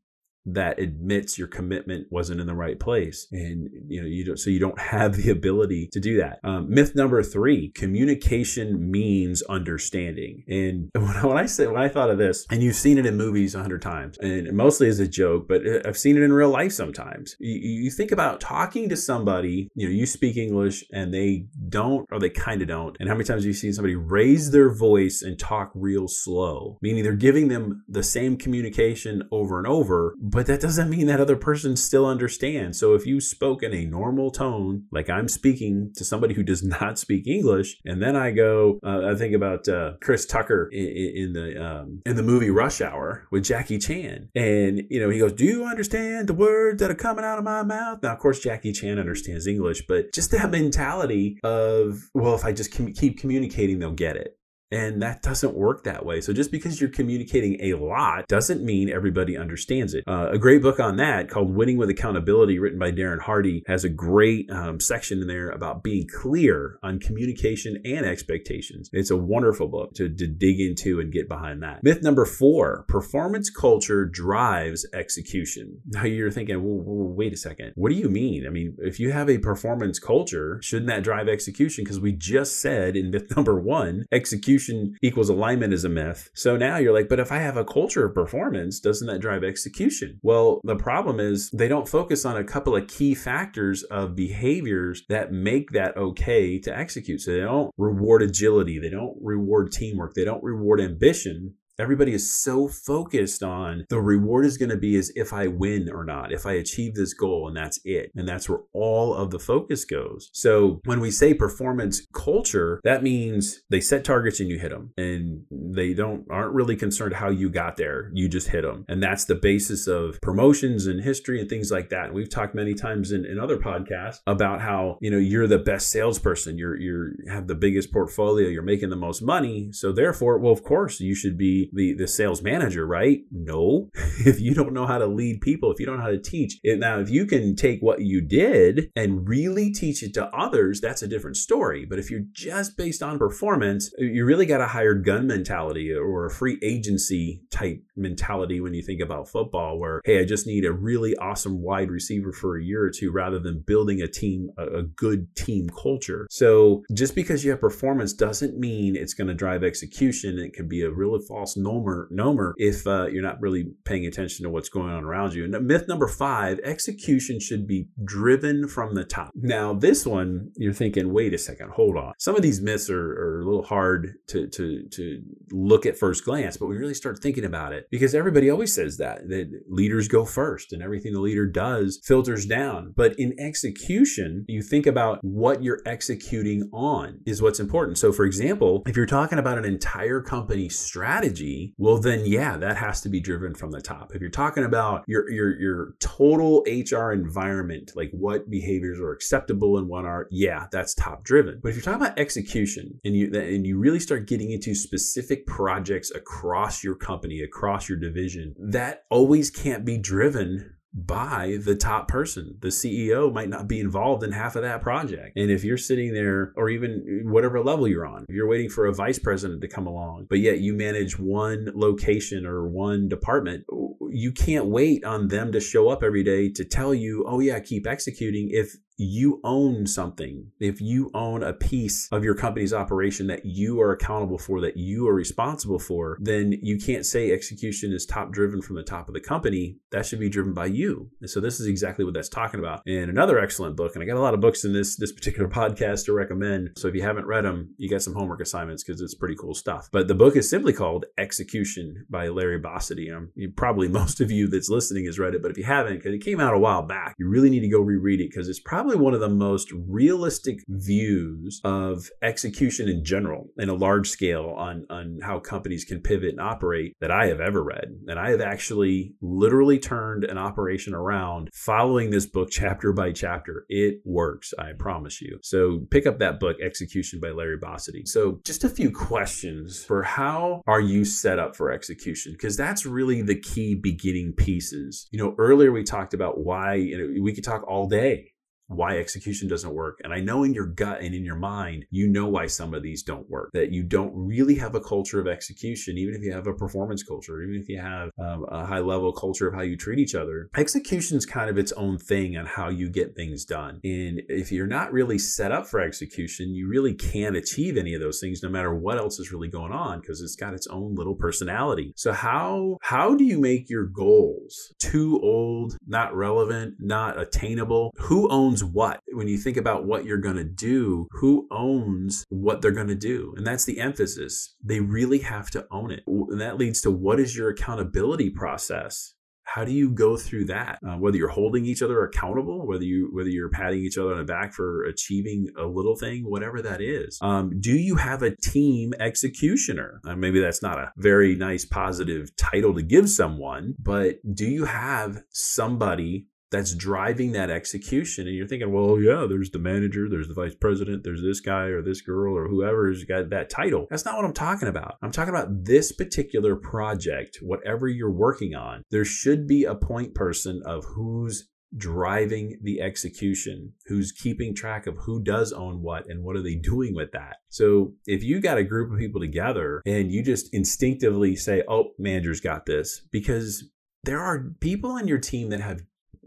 that 0.46 0.80
admits 0.80 1.38
your 1.38 1.48
commitment 1.48 2.08
wasn't 2.12 2.40
in 2.40 2.48
the 2.48 2.56
right 2.56 2.80
place. 2.80 3.28
And 3.32 3.70
you 3.88 4.02
know 4.02 4.08
you 4.08 4.26
don't 4.26 4.38
so 4.38 4.50
you 4.50 4.60
don't 4.60 4.80
have 4.92 5.16
the 5.16 5.32
ability 5.32 5.90
to 5.92 6.00
do 6.00 6.18
that. 6.18 6.40
Um, 6.44 6.70
myth 6.70 6.96
number 6.96 7.22
three 7.24 7.70
communication 7.70 8.92
means 8.92 9.42
understanding. 9.44 10.44
And 10.48 10.90
when 11.24 11.38
i 11.38 11.46
said 11.46 11.68
when 11.68 11.82
i 11.82 11.88
thought 11.88 12.10
of 12.10 12.18
this 12.18 12.46
and 12.50 12.62
you've 12.62 12.76
seen 12.76 12.98
it 12.98 13.06
in 13.06 13.18
movies 13.18 13.56
a 13.56 13.62
hundred 13.62 13.82
times 13.82 14.18
and 14.20 14.52
mostly 14.54 14.88
as 14.88 15.00
a 15.00 15.08
joke 15.08 15.48
but 15.48 15.66
uh, 15.66 15.80
i've 15.86 15.98
seen 15.98 16.18
it 16.18 16.24
in 16.24 16.34
real 16.34 16.50
life 16.50 16.72
sometimes. 16.72 17.36
You, 17.40 17.84
you 17.84 17.92
think 17.92 18.12
about 18.12 18.42
talking 18.42 18.90
to 18.90 18.98
somebody 18.98 19.70
you 19.76 19.88
know 19.88 19.94
you 19.94 20.06
speak 20.06 20.38
english 20.38 20.84
and 20.92 21.14
they 21.14 21.46
don't 21.70 22.08
or 22.12 22.20
they 22.20 22.30
kind 22.30 22.62
of 22.62 22.68
don't. 22.68 22.98
And 23.00 23.10
how 23.10 23.16
many 23.16 23.26
times 23.26 23.44
have 23.44 23.48
you 23.48 23.54
seen 23.54 23.74
somebody 23.74 23.96
raise 23.96 24.52
their 24.52 24.74
voice 24.74 25.22
and 25.22 25.38
talk 25.38 25.72
real 25.74 26.08
slow? 26.08 26.78
Meaning 26.82 27.04
they're 27.04 27.14
giving 27.14 27.48
them 27.48 27.84
the 27.88 28.04
same 28.04 28.38
communication 28.38 29.24
over 29.32 29.58
and 29.58 29.68
over 29.68 30.16
but 30.32 30.46
that 30.48 30.62
doesn't 30.62 30.90
mean 30.90 31.08
that 31.08 31.20
other 31.20 31.36
person 31.36 31.76
still 31.76 32.06
understands. 32.06 32.80
So 32.80 32.94
if 32.94 33.06
you 33.06 33.20
spoke 33.20 33.64
in 33.64 33.74
a 33.74 33.86
normal 33.86 34.32
tone, 34.32 34.86
like 34.92 35.10
I'm 35.10 35.28
speaking 35.28 35.92
to 35.96 36.06
somebody 36.06 36.34
who 36.34 36.44
does 36.44 36.64
not 36.82 36.98
speak 36.98 37.28
English, 37.28 37.78
and 37.86 38.02
then 38.02 38.16
I 38.16 38.32
go, 38.32 38.80
uh, 38.84 39.12
I 39.12 39.16
think 39.16 39.36
about 39.36 39.68
uh, 39.68 39.94
Chris 40.02 40.26
Tucker 40.26 40.70
in, 40.72 40.88
in 40.88 41.34
the 41.34 41.64
um, 41.64 42.02
in 42.06 42.16
the 42.16 42.24
movie 42.24 42.50
Rush 42.50 42.82
Hour 42.82 43.28
with 43.32 43.44
Jackie 43.44 43.78
Chan, 43.78 44.30
and 44.36 44.84
you 44.90 45.00
know 45.00 45.10
he 45.10 45.20
goes, 45.20 45.34
"Do 45.34 45.46
you 45.46 45.66
understand 45.66 46.28
the 46.28 46.34
words 46.34 46.80
that 46.82 46.90
are 46.90 46.96
coming 46.96 47.26
out 47.26 47.38
of 47.38 47.44
my 47.44 47.64
mouth?" 47.64 48.00
Now, 48.02 48.14
of 48.14 48.20
course, 48.20 48.40
Jackie 48.40 48.72
Chan 48.72 49.00
understands 49.00 49.48
English, 49.48 49.86
but 49.88 50.14
just 50.14 50.32
that 50.32 50.50
mentality 50.50 51.40
of, 51.44 52.10
well, 52.14 52.36
if 52.36 52.46
I 52.46 52.54
just 52.54 52.74
com- 52.74 52.94
keep 52.94 53.20
communicating, 53.20 53.80
they'll 53.80 53.92
get 53.92 54.16
it. 54.16 54.38
And 54.72 55.02
that 55.02 55.22
doesn't 55.22 55.54
work 55.54 55.84
that 55.84 56.06
way. 56.06 56.22
So 56.22 56.32
just 56.34 56.52
because 56.52 56.80
you're 56.80 56.90
communicating 56.90 57.58
a 57.62 57.74
lot 57.74 58.28
doesn't 58.28 58.64
mean 58.64 58.90
everybody 58.90 59.38
understands 59.38 59.94
it. 59.94 60.04
Uh, 60.08 60.30
a 60.32 60.38
great 60.38 60.62
book 60.62 60.80
on 60.80 60.98
that 60.98 61.30
called 61.30 61.54
Winning 61.54 61.78
with 61.78 61.90
Accountability, 61.90 62.58
written 62.58 62.80
by 62.80 62.92
Darren 62.92 63.20
Hardy, 63.20 63.64
has 63.68 63.84
a 63.84 63.90
great 63.90 64.50
um, 64.50 64.80
section 64.80 65.22
in 65.22 65.28
there 65.28 65.50
about 65.50 65.84
being 65.84 66.08
clear 66.08 66.80
on 66.84 67.00
communication 67.00 67.82
and 67.84 68.06
expectations. 68.06 68.90
It's 68.94 69.12
a 69.12 69.18
wonderful 69.18 69.68
book 69.68 69.94
to, 69.96 70.08
to 70.08 70.28
dig 70.28 70.60
into 70.60 71.00
and 71.00 71.12
get 71.12 71.28
behind 71.28 71.62
that. 71.64 71.84
Myth 71.84 72.02
number 72.02 72.26
four 72.26 72.86
performance 72.88 73.50
culture 73.50 74.06
drives 74.06 74.86
execution. 74.94 75.82
Now 75.86 76.06
you're 76.06 76.32
thinking, 76.32 76.64
well, 76.64 77.08
wait 77.14 77.34
a 77.34 77.38
second. 77.38 77.74
What 77.76 77.90
do 77.90 77.96
you 77.96 78.10
mean? 78.10 78.46
I 78.48 78.50
mean, 78.50 78.78
if 78.80 79.00
you 79.00 79.12
have 79.12 79.30
a 79.30 79.38
performance 79.38 80.00
culture, 80.00 80.60
shouldn't 80.62 80.88
that 80.88 81.04
drive 81.04 81.28
execution? 81.28 81.84
Because 81.84 82.00
we 82.00 82.14
just 82.14 82.62
said 82.62 82.96
in 82.96 83.12
myth 83.12 83.36
number 83.36 83.60
one, 83.60 84.06
execution 84.12 84.61
execution 84.62 84.98
equals 85.02 85.30
alignment 85.30 85.74
is 85.74 85.84
a 85.84 85.90
myth. 85.90 86.30
So 86.34 86.58
now 86.58 86.78
you're 86.78 86.94
like, 86.94 87.10
but 87.10 87.20
if 87.20 87.32
I 87.32 87.38
have 87.38 87.58
a 87.58 87.66
culture 87.66 88.06
of 88.06 88.14
performance, 88.14 88.80
doesn't 88.80 89.08
that 89.08 89.20
drive 89.20 89.44
execution? 89.44 90.20
Well, 90.22 90.62
the 90.64 90.76
problem 90.76 91.20
is 91.20 91.50
they 91.52 91.68
don't 91.68 91.88
focus 91.88 92.26
on 92.26 92.38
a 92.38 92.44
couple 92.44 92.76
of 92.76 92.88
key 92.88 93.16
factors 93.16 93.84
of 93.84 94.16
behaviors 94.16 95.04
that 95.10 95.32
make 95.32 95.72
that 95.72 95.98
okay 95.98 96.60
to 96.60 96.78
execute. 96.78 97.22
So 97.22 97.32
they 97.32 97.40
don't 97.40 97.74
reward 97.78 98.22
agility, 98.22 98.80
they 98.80 98.90
don't 98.90 99.18
reward 99.22 99.72
teamwork, 99.72 100.14
they 100.14 100.26
don't 100.26 100.44
reward 100.44 100.80
ambition 100.82 101.56
everybody 101.82 102.14
is 102.14 102.32
so 102.32 102.68
focused 102.68 103.44
on 103.44 103.86
the 103.90 104.00
reward 104.00 104.46
is 104.46 104.58
going 104.58 104.70
to 104.70 104.78
be 104.78 104.96
as 104.96 105.12
if 105.16 105.34
I 105.34 105.48
win 105.48 105.90
or 105.92 106.04
not, 106.04 106.32
if 106.32 106.46
I 106.46 106.54
achieve 106.54 106.96
this 106.96 107.14
goal, 107.14 107.48
and 107.48 107.58
that's 107.58 107.80
it. 107.84 108.12
And 108.16 108.28
that's 108.28 108.48
where 108.48 108.60
all 108.74 109.14
of 109.14 109.32
the 109.32 109.40
focus 109.40 109.84
goes. 109.86 110.30
So 110.34 110.80
when 110.86 111.00
we 111.00 111.12
say 111.12 111.34
performance 111.34 112.06
culture, 112.14 112.80
that 112.84 113.04
means 113.04 113.64
they 113.70 113.82
set 113.82 114.04
targets 114.06 114.40
and 114.40 114.50
you 114.50 114.60
hit 114.60 114.70
them. 114.70 114.94
And 114.98 115.44
they 115.50 115.94
don't 115.94 116.26
aren't 116.30 116.54
really 116.54 116.76
concerned 116.76 117.16
how 117.16 117.30
you 117.30 117.50
got 117.50 117.78
there. 117.78 118.12
You 118.14 118.30
just 118.30 118.50
hit 118.50 118.62
them. 118.62 118.86
And 118.88 119.02
that's 119.02 119.26
the 119.26 119.36
basis 119.36 119.88
of 119.88 120.20
promotions 120.22 120.86
and 120.88 121.02
history 121.02 121.40
and 121.40 121.50
things 121.50 121.72
like 121.72 121.90
that. 121.90 122.06
And 122.06 122.14
we've 122.14 122.30
talked 122.30 122.54
many 122.54 122.74
times 122.74 123.12
in, 123.12 123.26
in 123.26 123.40
other 123.40 123.58
podcasts 123.58 124.20
about 124.28 124.62
how, 124.62 124.98
you 125.02 125.10
know, 125.10 125.18
you're 125.18 125.48
the 125.48 125.58
best 125.58 125.90
salesperson, 125.90 126.58
you're 126.58 126.78
you're 126.80 127.14
have 127.30 127.48
the 127.48 127.56
biggest 127.56 127.92
portfolio, 127.92 128.48
you're 128.48 128.62
making 128.62 128.90
the 128.90 128.96
most 128.96 129.22
money. 129.22 129.72
So 129.72 129.92
therefore, 129.92 130.38
well, 130.38 130.54
of 130.54 130.64
course, 130.64 131.00
you 131.00 131.16
should 131.16 131.38
be 131.38 131.70
the, 131.72 131.94
the 131.94 132.08
sales 132.08 132.42
manager, 132.42 132.86
right? 132.86 133.22
No. 133.32 133.90
if 134.26 134.40
you 134.40 134.54
don't 134.54 134.74
know 134.74 134.86
how 134.86 134.98
to 134.98 135.08
lead 135.08 135.42
people, 135.42 135.72
if 135.72 135.80
you 135.80 135.86
don't 135.86 135.98
know 135.98 136.04
how 136.04 136.10
to 136.10 136.22
teach, 136.22 136.60
it, 136.64 136.80
now 136.80 137.00
if 137.00 137.10
you 137.10 137.26
can 137.26 137.56
take 137.56 137.80
what 137.82 138.02
you 138.02 138.22
did 138.22 138.92
and 138.96 139.28
really 139.28 139.72
teach 139.72 140.04
it 140.04 140.14
to 140.16 140.26
others, 140.28 140.82
that's 140.82 141.02
a 141.02 141.08
different 141.08 141.38
story. 141.38 141.86
But 141.86 142.00
if 142.00 142.10
you're 142.10 142.26
just 142.32 142.78
based 142.78 143.04
on 143.04 143.18
performance, 143.18 143.92
you 143.98 144.26
really 144.26 144.46
got 144.46 144.62
a 144.62 144.68
hired 144.68 145.06
gun 145.06 145.28
mentality 145.28 145.92
or 145.94 146.26
a 146.26 146.32
free 146.32 146.60
agency 146.64 147.42
type 147.52 147.82
mentality 147.96 148.60
when 148.60 148.74
you 148.74 148.84
think 148.84 149.02
about 149.02 149.28
football, 149.28 149.80
where, 149.80 150.02
hey, 150.06 150.20
I 150.20 150.26
just 150.26 150.48
need 150.48 150.66
a 150.66 150.72
really 150.72 151.16
awesome 151.18 151.62
wide 151.62 151.90
receiver 151.90 152.32
for 152.32 152.58
a 152.58 152.64
year 152.64 152.84
or 152.84 152.90
two 152.90 153.12
rather 153.12 153.40
than 153.40 153.64
building 153.66 154.02
a 154.02 154.08
team, 154.08 154.50
a, 154.58 154.80
a 154.80 154.84
good 154.84 155.34
team 155.36 155.70
culture. 155.70 156.28
So 156.30 156.84
just 156.94 157.16
because 157.16 157.44
you 157.44 157.52
have 157.52 157.62
performance 157.62 158.14
doesn't 158.14 158.58
mean 158.58 158.96
it's 158.96 159.14
going 159.14 159.28
to 159.28 159.34
drive 159.34 159.64
execution. 159.64 160.40
It 160.40 160.54
can 160.54 160.68
be 160.68 160.82
a 160.82 160.92
really 160.92 161.24
false 161.28 161.51
nomer, 161.58 162.06
nomer 162.12 162.54
if 162.58 162.86
uh, 162.88 163.08
you're 163.08 163.24
not 163.24 163.40
really 163.42 163.72
paying 163.86 164.06
attention 164.06 164.44
to 164.44 164.50
what's 164.50 164.70
going 164.70 164.92
on 164.92 165.04
around 165.04 165.34
you. 165.34 165.44
And 165.46 165.68
myth 165.68 165.88
number 165.88 166.08
five 166.08 166.60
execution 166.64 167.40
should 167.40 167.68
be 167.68 167.88
driven 168.04 168.68
from 168.68 168.96
the 168.96 169.04
top. 169.04 169.32
Now, 169.36 169.74
this 169.74 170.06
one, 170.06 170.52
you're 170.56 170.74
thinking, 170.74 171.14
wait 171.14 171.34
a 171.34 171.38
second, 171.38 171.72
hold 171.72 171.98
on. 171.98 172.14
Some 172.18 172.36
of 172.36 172.42
these 172.42 172.62
myths 172.62 172.90
are, 172.90 173.12
are 173.12 173.42
a 173.42 173.46
little 173.46 173.64
hard 173.64 174.14
to, 174.28 174.48
to, 174.48 174.88
to 174.92 175.22
look 175.52 175.86
at 175.86 175.98
first 175.98 176.26
glance, 176.26 176.58
but 176.58 176.68
we 176.68 176.78
really 176.78 176.94
start 176.94 177.20
thinking 177.20 177.46
about 177.46 177.74
it 177.74 177.88
because 177.92 178.16
everybody 178.16 178.50
always 178.50 178.74
says 178.74 178.98
that, 178.98 179.28
that 179.30 179.50
leaders 179.68 180.08
go 180.08 180.26
first 180.26 180.74
and 180.74 180.82
everything 180.82 181.14
the 181.14 181.20
leader 181.20 181.46
does 181.46 182.00
filters 182.04 182.46
down. 182.46 182.94
But 182.96 183.18
in 183.18 183.36
execution, 183.40 184.46
you 184.48 184.62
think 184.62 184.86
about 184.86 185.20
what 185.22 185.64
you're 185.64 185.82
executing 185.86 186.70
on 186.74 187.20
is 187.26 187.42
what's 187.42 187.60
important. 187.60 187.98
So, 187.98 188.12
for 188.12 188.26
example, 188.26 188.84
if 188.86 188.96
you're 188.96 189.06
talking 189.06 189.40
about 189.40 189.58
an 189.58 189.66
entire 189.66 190.22
company 190.22 190.70
strategy, 190.70 191.41
well, 191.78 191.98
then 191.98 192.26
yeah, 192.26 192.58
that 192.58 192.78
has 192.78 193.02
to 193.02 193.10
be 193.10 193.20
driven 193.20 193.54
from 193.54 193.72
the 193.72 193.82
top. 193.82 194.14
If 194.14 194.22
you're 194.22 194.30
talking 194.30 194.64
about 194.64 195.04
your 195.08 195.30
your 195.30 195.60
your 195.60 195.96
total 196.00 196.64
HR 196.68 197.12
environment, 197.12 197.92
like 197.96 198.12
what 198.12 198.50
behaviors 198.50 199.00
are 199.00 199.12
acceptable 199.12 199.78
and 199.78 199.88
what 199.88 200.06
aren't, 200.06 200.28
yeah, 200.32 200.68
that's 200.72 200.94
top 200.94 201.24
driven. 201.24 201.60
But 201.62 201.70
if 201.70 201.76
you're 201.76 201.84
talking 201.84 202.02
about 202.02 202.20
execution 202.20 203.00
and 203.04 203.16
you 203.16 203.32
and 203.34 203.66
you 203.66 203.78
really 203.78 204.00
start 204.00 204.28
getting 204.28 204.52
into 204.52 204.76
specific 204.76 205.46
projects 205.48 206.12
across 206.12 206.84
your 206.84 206.96
company, 206.96 207.42
across 207.42 207.90
your 207.90 207.98
division, 207.98 208.56
that 208.60 209.04
always 209.10 209.50
can't 209.50 209.86
be 209.86 209.98
driven 209.98 210.76
by 210.94 211.58
the 211.64 211.76
top 211.76 212.08
person. 212.08 212.58
The 212.60 212.68
CEO 212.68 213.32
might 213.32 213.50
not 213.50 213.68
be 213.68 213.80
involved 213.80 214.24
in 214.24 214.32
half 214.32 214.56
of 214.56 214.64
that 214.64 214.82
project. 214.82 215.38
And 215.38 215.50
if 215.50 215.64
you're 215.64 215.78
sitting 215.78 216.14
there, 216.14 216.52
or 216.56 216.70
even 216.70 217.22
whatever 217.26 217.62
level 217.64 217.88
you're 217.88 218.06
on, 218.06 218.26
if 218.28 218.36
you're 218.36 218.48
waiting 218.48 218.70
for 218.70 218.86
a 218.86 218.94
vice 218.94 219.20
president 219.20 219.62
to 219.62 219.68
come 219.68 219.88
along, 219.88 220.28
but 220.30 220.40
yet 220.40 220.60
you 220.60 220.74
manage 220.74 221.18
one 221.18 221.72
location 221.74 222.46
or 222.46 222.68
one 222.68 223.08
department, 223.08 223.66
you 224.10 224.32
can't 224.32 224.66
wait 224.66 225.06
on 225.06 225.30
them 225.30 225.52
to 225.54 225.62
show 225.62 225.88
up 225.88 226.04
every 226.04 226.24
day 226.24 226.50
to 226.50 226.66
tell 226.66 226.94
you, 226.94 227.26
oh, 227.26 227.40
yeah, 227.40 227.60
keep 227.60 227.88
executing 227.88 228.50
if 228.52 228.76
you 229.02 229.40
own 229.44 229.88
something, 229.88 230.52
if 230.60 230.80
you 230.80 231.10
own 231.14 231.44
a 231.44 231.54
piece 231.54 232.08
of 232.12 232.24
your 232.24 232.36
company's 232.36 232.74
operation 232.74 233.28
that 233.28 233.46
you 233.46 233.82
are 233.82 233.92
accountable 233.92 234.38
for, 234.38 234.62
that 234.62 234.78
you 234.78 235.08
are 235.08 235.14
responsible 235.14 235.80
for, 235.80 236.18
then 236.22 236.54
you 236.62 236.78
can't 236.78 237.06
say 237.06 237.32
execution 237.32 237.92
is 237.94 238.06
top 238.06 238.32
driven 238.32 238.62
from 238.62 238.76
the 238.76 238.84
top 238.84 239.08
of 239.08 239.14
the 239.14 239.20
company. 239.20 239.78
That 239.92 240.06
should 240.06 240.20
be 240.20 240.30
driven 240.30 240.54
by 240.54 240.68
you. 240.68 241.10
And 241.20 241.30
so 241.30 241.40
this 241.40 241.60
is 241.60 241.68
exactly 241.68 242.06
what 242.06 242.14
that's 242.14 242.30
talking 242.30 242.60
about. 242.60 242.82
And 242.86 243.10
another 243.10 243.40
excellent 243.40 243.76
book, 243.76 243.96
and 243.96 244.04
I 244.04 244.08
got 244.08 244.18
a 244.18 244.22
lot 244.22 244.34
of 244.34 244.40
books 244.40 244.64
in 244.64 244.74
this 244.74 244.96
this 244.98 245.12
particular 245.12 245.50
podcast 245.62 246.06
to 246.06 246.14
recommend. 246.14 246.72
So 246.78 246.88
if 246.88 246.96
you 246.96 247.02
haven't 247.02 247.26
read 247.26 247.46
them, 247.46 247.74
you 247.78 247.90
got 247.90 248.02
some 248.04 248.14
homework 248.14 248.42
assignments 248.42 248.84
because 248.84 249.02
it's 249.02 249.16
pretty 249.16 249.36
cool 249.36 249.54
stuff. 249.54 249.90
But 249.92 250.08
the 250.08 250.16
book 250.16 250.36
is 250.36 250.50
simply 250.50 250.74
called 250.74 251.06
Execution 251.18 252.06
by 252.10 252.28
Larry 252.28 252.62
Bossidy. 252.62 253.16
Um, 253.16 253.32
you, 253.36 253.52
probably 253.52 253.88
most 254.02 254.22
of 254.22 254.32
you 254.32 254.48
that's 254.48 254.70
listening 254.70 255.06
has 255.06 255.20
read 255.20 255.34
it, 255.34 255.42
but 255.42 255.52
if 255.52 255.58
you 255.58 255.64
haven't, 255.64 255.98
because 255.98 256.14
it 256.14 256.24
came 256.24 256.40
out 256.40 256.54
a 256.54 256.60
while 256.60 256.84
back, 256.84 257.16
you 257.18 257.28
really 257.28 257.50
need 257.50 257.62
to 257.62 257.70
go 257.70 257.80
reread 257.80 258.22
it 258.22 258.30
because 258.30 258.48
it's 258.48 258.60
probably 258.60 258.91
probably 258.92 259.06
one 259.06 259.14
of 259.14 259.22
the 259.22 259.30
most 259.30 259.72
realistic 259.88 260.60
views 260.68 261.62
of 261.64 262.10
execution 262.22 262.90
in 262.90 263.06
general 263.06 263.48
in 263.58 263.70
a 263.70 263.74
large 263.74 264.10
scale 264.10 264.54
on, 264.58 264.86
on 264.90 265.20
how 265.24 265.40
companies 265.40 265.86
can 265.86 266.02
pivot 266.02 266.32
and 266.32 266.42
operate 266.42 266.94
that 267.00 267.10
I 267.10 267.28
have 267.28 267.40
ever 267.40 267.64
read. 267.64 267.86
And 268.08 268.20
I 268.20 268.32
have 268.32 268.42
actually 268.42 269.14
literally 269.22 269.80
turned 269.80 270.26
an 270.26 270.38
operation 270.38 270.94
around 270.94 271.50
following 271.54 272.10
this 272.10 272.26
book 272.26 272.50
chapter 272.52 272.92
by 272.92 273.14
chapter. 273.14 273.66
It 273.70 274.02
works, 274.04 274.54
I 274.60 274.74
promise 274.78 275.22
you. 275.22 275.40
So 275.42 275.88
pick 275.90 276.06
up 276.06 276.20
that 276.20 276.42
book, 276.42 276.58
Execution 276.62 277.22
by 277.22 277.30
Larry 277.30 277.60
Bossidy. 277.60 278.06
So 278.06 278.42
just 278.44 278.66
a 278.66 278.70
few 278.70 278.92
questions 278.92 279.86
for 279.86 280.04
how 280.04 280.64
are 280.68 280.82
you 280.82 281.06
set 281.06 281.40
up 281.40 281.56
for 281.56 281.72
execution? 281.72 282.34
Because 282.34 282.58
that's 282.58 282.86
really 282.86 283.22
the 283.22 283.40
key 283.40 283.74
beginning 283.74 284.34
pieces. 284.34 285.08
You 285.12 285.20
know, 285.20 285.34
earlier 285.38 285.72
we 285.72 285.84
talked 285.84 286.14
about 286.14 286.40
why, 286.40 286.76
you 286.76 286.98
know, 286.98 287.24
we 287.24 287.34
could 287.34 287.46
talk 287.46 287.66
all 287.68 287.88
day 287.88 288.31
why 288.72 288.98
execution 288.98 289.48
doesn't 289.48 289.74
work. 289.74 290.00
And 290.04 290.14
I 290.14 290.20
know 290.20 290.44
in 290.44 290.54
your 290.54 290.68
gut 290.68 291.02
and 291.02 291.14
in 291.14 291.26
your 291.26 291.36
mind, 291.36 291.86
you 291.90 292.08
know 292.08 292.28
why 292.28 292.48
some 292.48 292.74
of 292.74 292.84
these 292.84 293.04
don't 293.04 293.30
work, 293.30 293.52
that 293.54 293.72
you 293.72 293.84
don't 293.84 294.12
really 294.14 294.56
have 294.56 294.76
a 294.76 294.82
culture 294.82 295.20
of 295.20 295.28
execution, 295.28 295.98
even 295.98 296.16
if 296.16 296.22
you 296.22 296.32
have 296.32 296.48
a 296.48 296.54
performance 296.54 297.04
culture, 297.04 297.42
even 297.42 297.56
if 297.56 297.70
you 297.70 297.80
have 297.80 298.10
um, 298.20 298.46
a 298.50 298.66
high 298.66 298.80
level 298.80 299.12
culture 299.12 299.48
of 299.48 299.54
how 299.54 299.62
you 299.62 299.78
treat 299.78 300.00
each 300.00 300.16
other. 300.16 300.50
Execution 300.56 301.18
is 301.18 301.26
kind 301.26 301.50
of 301.50 301.58
its 301.58 301.72
own 301.74 301.98
thing 301.98 302.38
on 302.38 302.46
how 302.46 302.70
you 302.70 302.90
get 302.90 303.16
things 303.16 303.46
done. 303.46 303.80
And 303.84 304.22
if 304.30 304.52
you're 304.52 304.68
not 304.68 304.92
really 304.92 305.18
set 305.18 305.52
up 305.52 305.68
for 305.68 305.80
execution, 305.80 306.56
you 306.56 306.68
really 306.68 306.94
can't 306.94 307.36
achieve 307.36 307.78
any 307.78 307.94
of 307.94 308.02
those 308.02 308.20
things, 308.20 308.42
no 308.44 308.50
matter 308.50 308.74
what 308.74 308.98
else 308.98 309.20
is 309.20 309.32
really 309.32 309.48
going 309.50 309.72
on, 309.72 310.00
because 310.00 310.22
it's 310.22 310.36
got 310.36 310.54
its 310.54 310.68
own 310.68 310.96
little 310.96 311.16
personality. 311.16 311.94
So 311.96 312.14
how 312.14 312.78
how 312.82 313.16
do 313.16 313.24
you 313.24 313.40
make 313.40 313.70
your 313.70 313.86
goals 313.86 314.74
too 314.80 315.20
old, 315.24 315.78
not 315.88 316.16
relevant, 316.16 316.76
not 316.80 317.20
attainable? 317.20 317.94
Who 317.98 318.30
owns 318.30 318.61
owns 318.62 318.74
what. 318.74 319.00
When 319.12 319.28
you 319.28 319.38
think 319.38 319.58
about 319.58 319.86
what 319.86 320.06
you're 320.06 320.18
going 320.18 320.38
to 320.38 320.44
do, 320.44 321.08
who 321.12 321.48
owns 321.52 322.26
what 322.30 322.62
they're 322.62 322.72
going 322.72 322.88
to 322.88 322.96
do? 322.96 323.34
And 323.38 323.46
that's 323.46 323.66
the 323.66 323.80
emphasis. 323.80 324.56
They 324.64 324.80
really 324.80 325.20
have 325.20 325.50
to 325.52 325.66
own 325.72 325.92
it. 325.92 326.04
And 326.08 326.42
that 326.42 326.58
leads 326.58 326.82
to 326.82 326.92
what 326.92 327.20
is 327.20 327.36
your 327.36 327.50
accountability 327.50 328.30
process? 328.30 329.14
how 329.44 329.66
do 329.66 329.72
you 329.72 329.90
go 329.90 330.16
through 330.16 330.46
that 330.46 330.80
uh, 330.88 330.96
whether 330.96 331.18
you're 331.18 331.28
holding 331.28 331.66
each 331.66 331.82
other 331.82 332.04
accountable 332.04 332.66
whether 332.66 332.84
you 332.84 333.10
whether 333.12 333.28
you're 333.28 333.50
patting 333.50 333.80
each 333.80 333.98
other 333.98 334.12
on 334.12 334.20
the 334.20 334.24
back 334.24 334.54
for 334.54 334.86
achieving 334.86 335.50
a 335.58 335.66
little 335.66 335.96
thing 335.96 336.24
whatever 336.30 336.62
that 336.62 336.80
is 336.80 337.18
um, 337.22 337.52
do 337.60 337.72
you 337.72 337.96
have 337.96 338.22
a 338.22 338.36
team 338.44 338.94
executioner 339.00 340.00
uh, 340.06 340.16
maybe 340.16 340.40
that's 340.40 340.62
not 340.62 340.78
a 340.78 340.92
very 340.96 341.36
nice 341.36 341.66
positive 341.66 342.34
title 342.38 342.74
to 342.74 342.82
give 342.82 343.10
someone 343.10 343.74
but 343.80 344.18
do 344.34 344.46
you 344.46 344.66
have 344.66 345.22
somebody 345.32 346.28
that's 346.52 346.76
driving 346.76 347.32
that 347.32 347.50
execution. 347.50 348.28
And 348.28 348.36
you're 348.36 348.48
thinking, 348.48 348.72
well, 348.72 349.00
yeah, 349.00 349.26
there's 349.28 349.50
the 349.52 349.60
manager, 349.60 350.10
there's 350.10 350.28
the 350.28 350.34
vice 350.34 350.56
president, 350.56 351.04
there's 351.04 351.22
this 351.22 351.40
guy 351.40 351.66
or 351.66 351.82
this 351.82 352.02
girl 352.02 352.38
or 352.38 352.48
whoever's 352.48 353.04
got 353.06 353.30
that 353.30 353.50
title. 353.50 353.88
That's 353.90 354.06
not 354.06 354.18
what 354.18 354.26
I'm 354.26 354.34
talking 354.34 354.68
about. 354.68 354.96
I'm 355.02 355.12
talking 355.12 355.34
about 355.34 355.66
this 355.66 355.92
particular 355.92 356.56
project, 356.56 357.40
whatever 357.42 357.88
you're 357.88 358.12
working 358.12 358.54
on. 358.54 358.84
There 358.92 359.06
should 359.06 359.48
be 359.48 359.64
a 359.64 359.76
point 359.76 360.14
person 360.14 360.62
of 360.66 360.84
who's 360.96 361.48
driving 361.78 362.60
the 362.62 362.82
execution, 362.82 363.72
who's 363.86 364.12
keeping 364.12 364.54
track 364.54 364.88
of 364.88 364.98
who 364.98 365.24
does 365.24 365.54
own 365.54 365.82
what 365.82 366.06
and 366.10 366.22
what 366.22 366.36
are 366.36 366.44
they 366.44 366.56
doing 366.56 366.94
with 366.94 367.14
that. 367.14 367.38
So 367.48 367.94
if 368.06 368.24
you 368.24 368.42
got 368.42 368.58
a 368.58 368.64
group 368.66 368.92
of 368.92 369.00
people 369.00 369.22
together 369.22 369.82
and 369.86 370.12
you 370.12 370.22
just 370.22 370.54
instinctively 370.54 371.38
say, 371.38 371.64
oh, 371.70 371.92
manager's 371.98 372.42
got 372.42 372.66
this, 372.66 373.08
because 373.10 373.70
there 374.04 374.20
are 374.20 374.50
people 374.60 374.92
on 374.92 375.08
your 375.08 375.20
team 375.20 375.50
that 375.52 375.62
have 375.62 375.80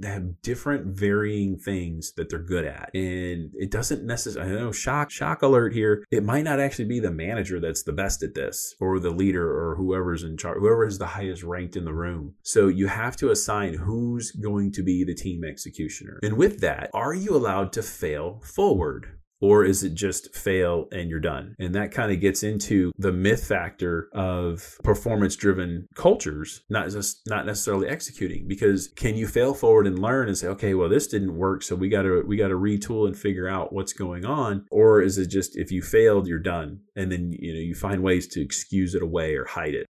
have 0.02 0.42
different 0.42 0.86
varying 0.86 1.56
things 1.56 2.12
that 2.16 2.28
they're 2.28 2.38
good 2.38 2.64
at. 2.64 2.90
And 2.94 3.50
it 3.54 3.70
doesn't 3.70 4.04
necessarily, 4.04 4.52
I 4.52 4.56
know, 4.56 4.72
shock, 4.72 5.10
shock 5.10 5.42
alert 5.42 5.72
here. 5.72 6.04
It 6.10 6.24
might 6.24 6.42
not 6.42 6.60
actually 6.60 6.86
be 6.86 7.00
the 7.00 7.12
manager 7.12 7.60
that's 7.60 7.84
the 7.84 7.92
best 7.92 8.22
at 8.22 8.34
this 8.34 8.74
or 8.80 8.98
the 8.98 9.10
leader 9.10 9.48
or 9.48 9.76
whoever's 9.76 10.24
in 10.24 10.36
charge, 10.36 10.58
whoever 10.58 10.86
is 10.86 10.98
the 10.98 11.06
highest 11.06 11.42
ranked 11.42 11.76
in 11.76 11.84
the 11.84 11.94
room. 11.94 12.34
So 12.42 12.68
you 12.68 12.88
have 12.88 13.16
to 13.18 13.30
assign 13.30 13.74
who's 13.74 14.32
going 14.32 14.72
to 14.72 14.82
be 14.82 15.04
the 15.04 15.14
team 15.14 15.44
executioner. 15.44 16.18
And 16.22 16.36
with 16.36 16.60
that, 16.60 16.90
are 16.92 17.14
you 17.14 17.36
allowed 17.36 17.72
to 17.74 17.82
fail 17.82 18.40
forward? 18.44 19.18
Or 19.40 19.64
is 19.64 19.82
it 19.82 19.94
just 19.94 20.34
fail 20.34 20.86
and 20.92 21.10
you're 21.10 21.20
done? 21.20 21.54
And 21.58 21.74
that 21.74 21.92
kind 21.92 22.12
of 22.12 22.20
gets 22.20 22.42
into 22.42 22.92
the 22.98 23.12
myth 23.12 23.46
factor 23.46 24.08
of 24.12 24.78
performance 24.82 25.36
driven 25.36 25.86
cultures, 25.94 26.62
not 26.68 26.90
just 26.90 27.20
not 27.26 27.46
necessarily 27.46 27.88
executing 27.88 28.46
because 28.48 28.88
can 28.88 29.16
you 29.16 29.26
fail 29.26 29.54
forward 29.54 29.86
and 29.86 29.98
learn 29.98 30.28
and 30.28 30.38
say, 30.38 30.48
okay, 30.48 30.74
well 30.74 30.88
this 30.88 31.06
didn't 31.06 31.36
work, 31.36 31.62
so 31.62 31.74
we 31.74 31.88
got 31.88 32.02
to 32.02 32.22
we 32.26 32.36
got 32.36 32.48
to 32.48 32.54
retool 32.54 33.06
and 33.06 33.16
figure 33.16 33.48
out 33.48 33.72
what's 33.72 33.92
going 33.92 34.24
on, 34.24 34.66
or 34.70 35.00
is 35.00 35.18
it 35.18 35.26
just 35.26 35.56
if 35.56 35.70
you 35.70 35.82
failed, 35.82 36.26
you're 36.26 36.38
done, 36.38 36.80
and 36.96 37.10
then 37.10 37.32
you 37.32 37.52
know 37.52 37.60
you 37.60 37.74
find 37.74 38.02
ways 38.02 38.26
to 38.28 38.42
excuse 38.42 38.94
it 38.94 39.02
away 39.02 39.34
or 39.34 39.44
hide 39.44 39.74
it? 39.74 39.86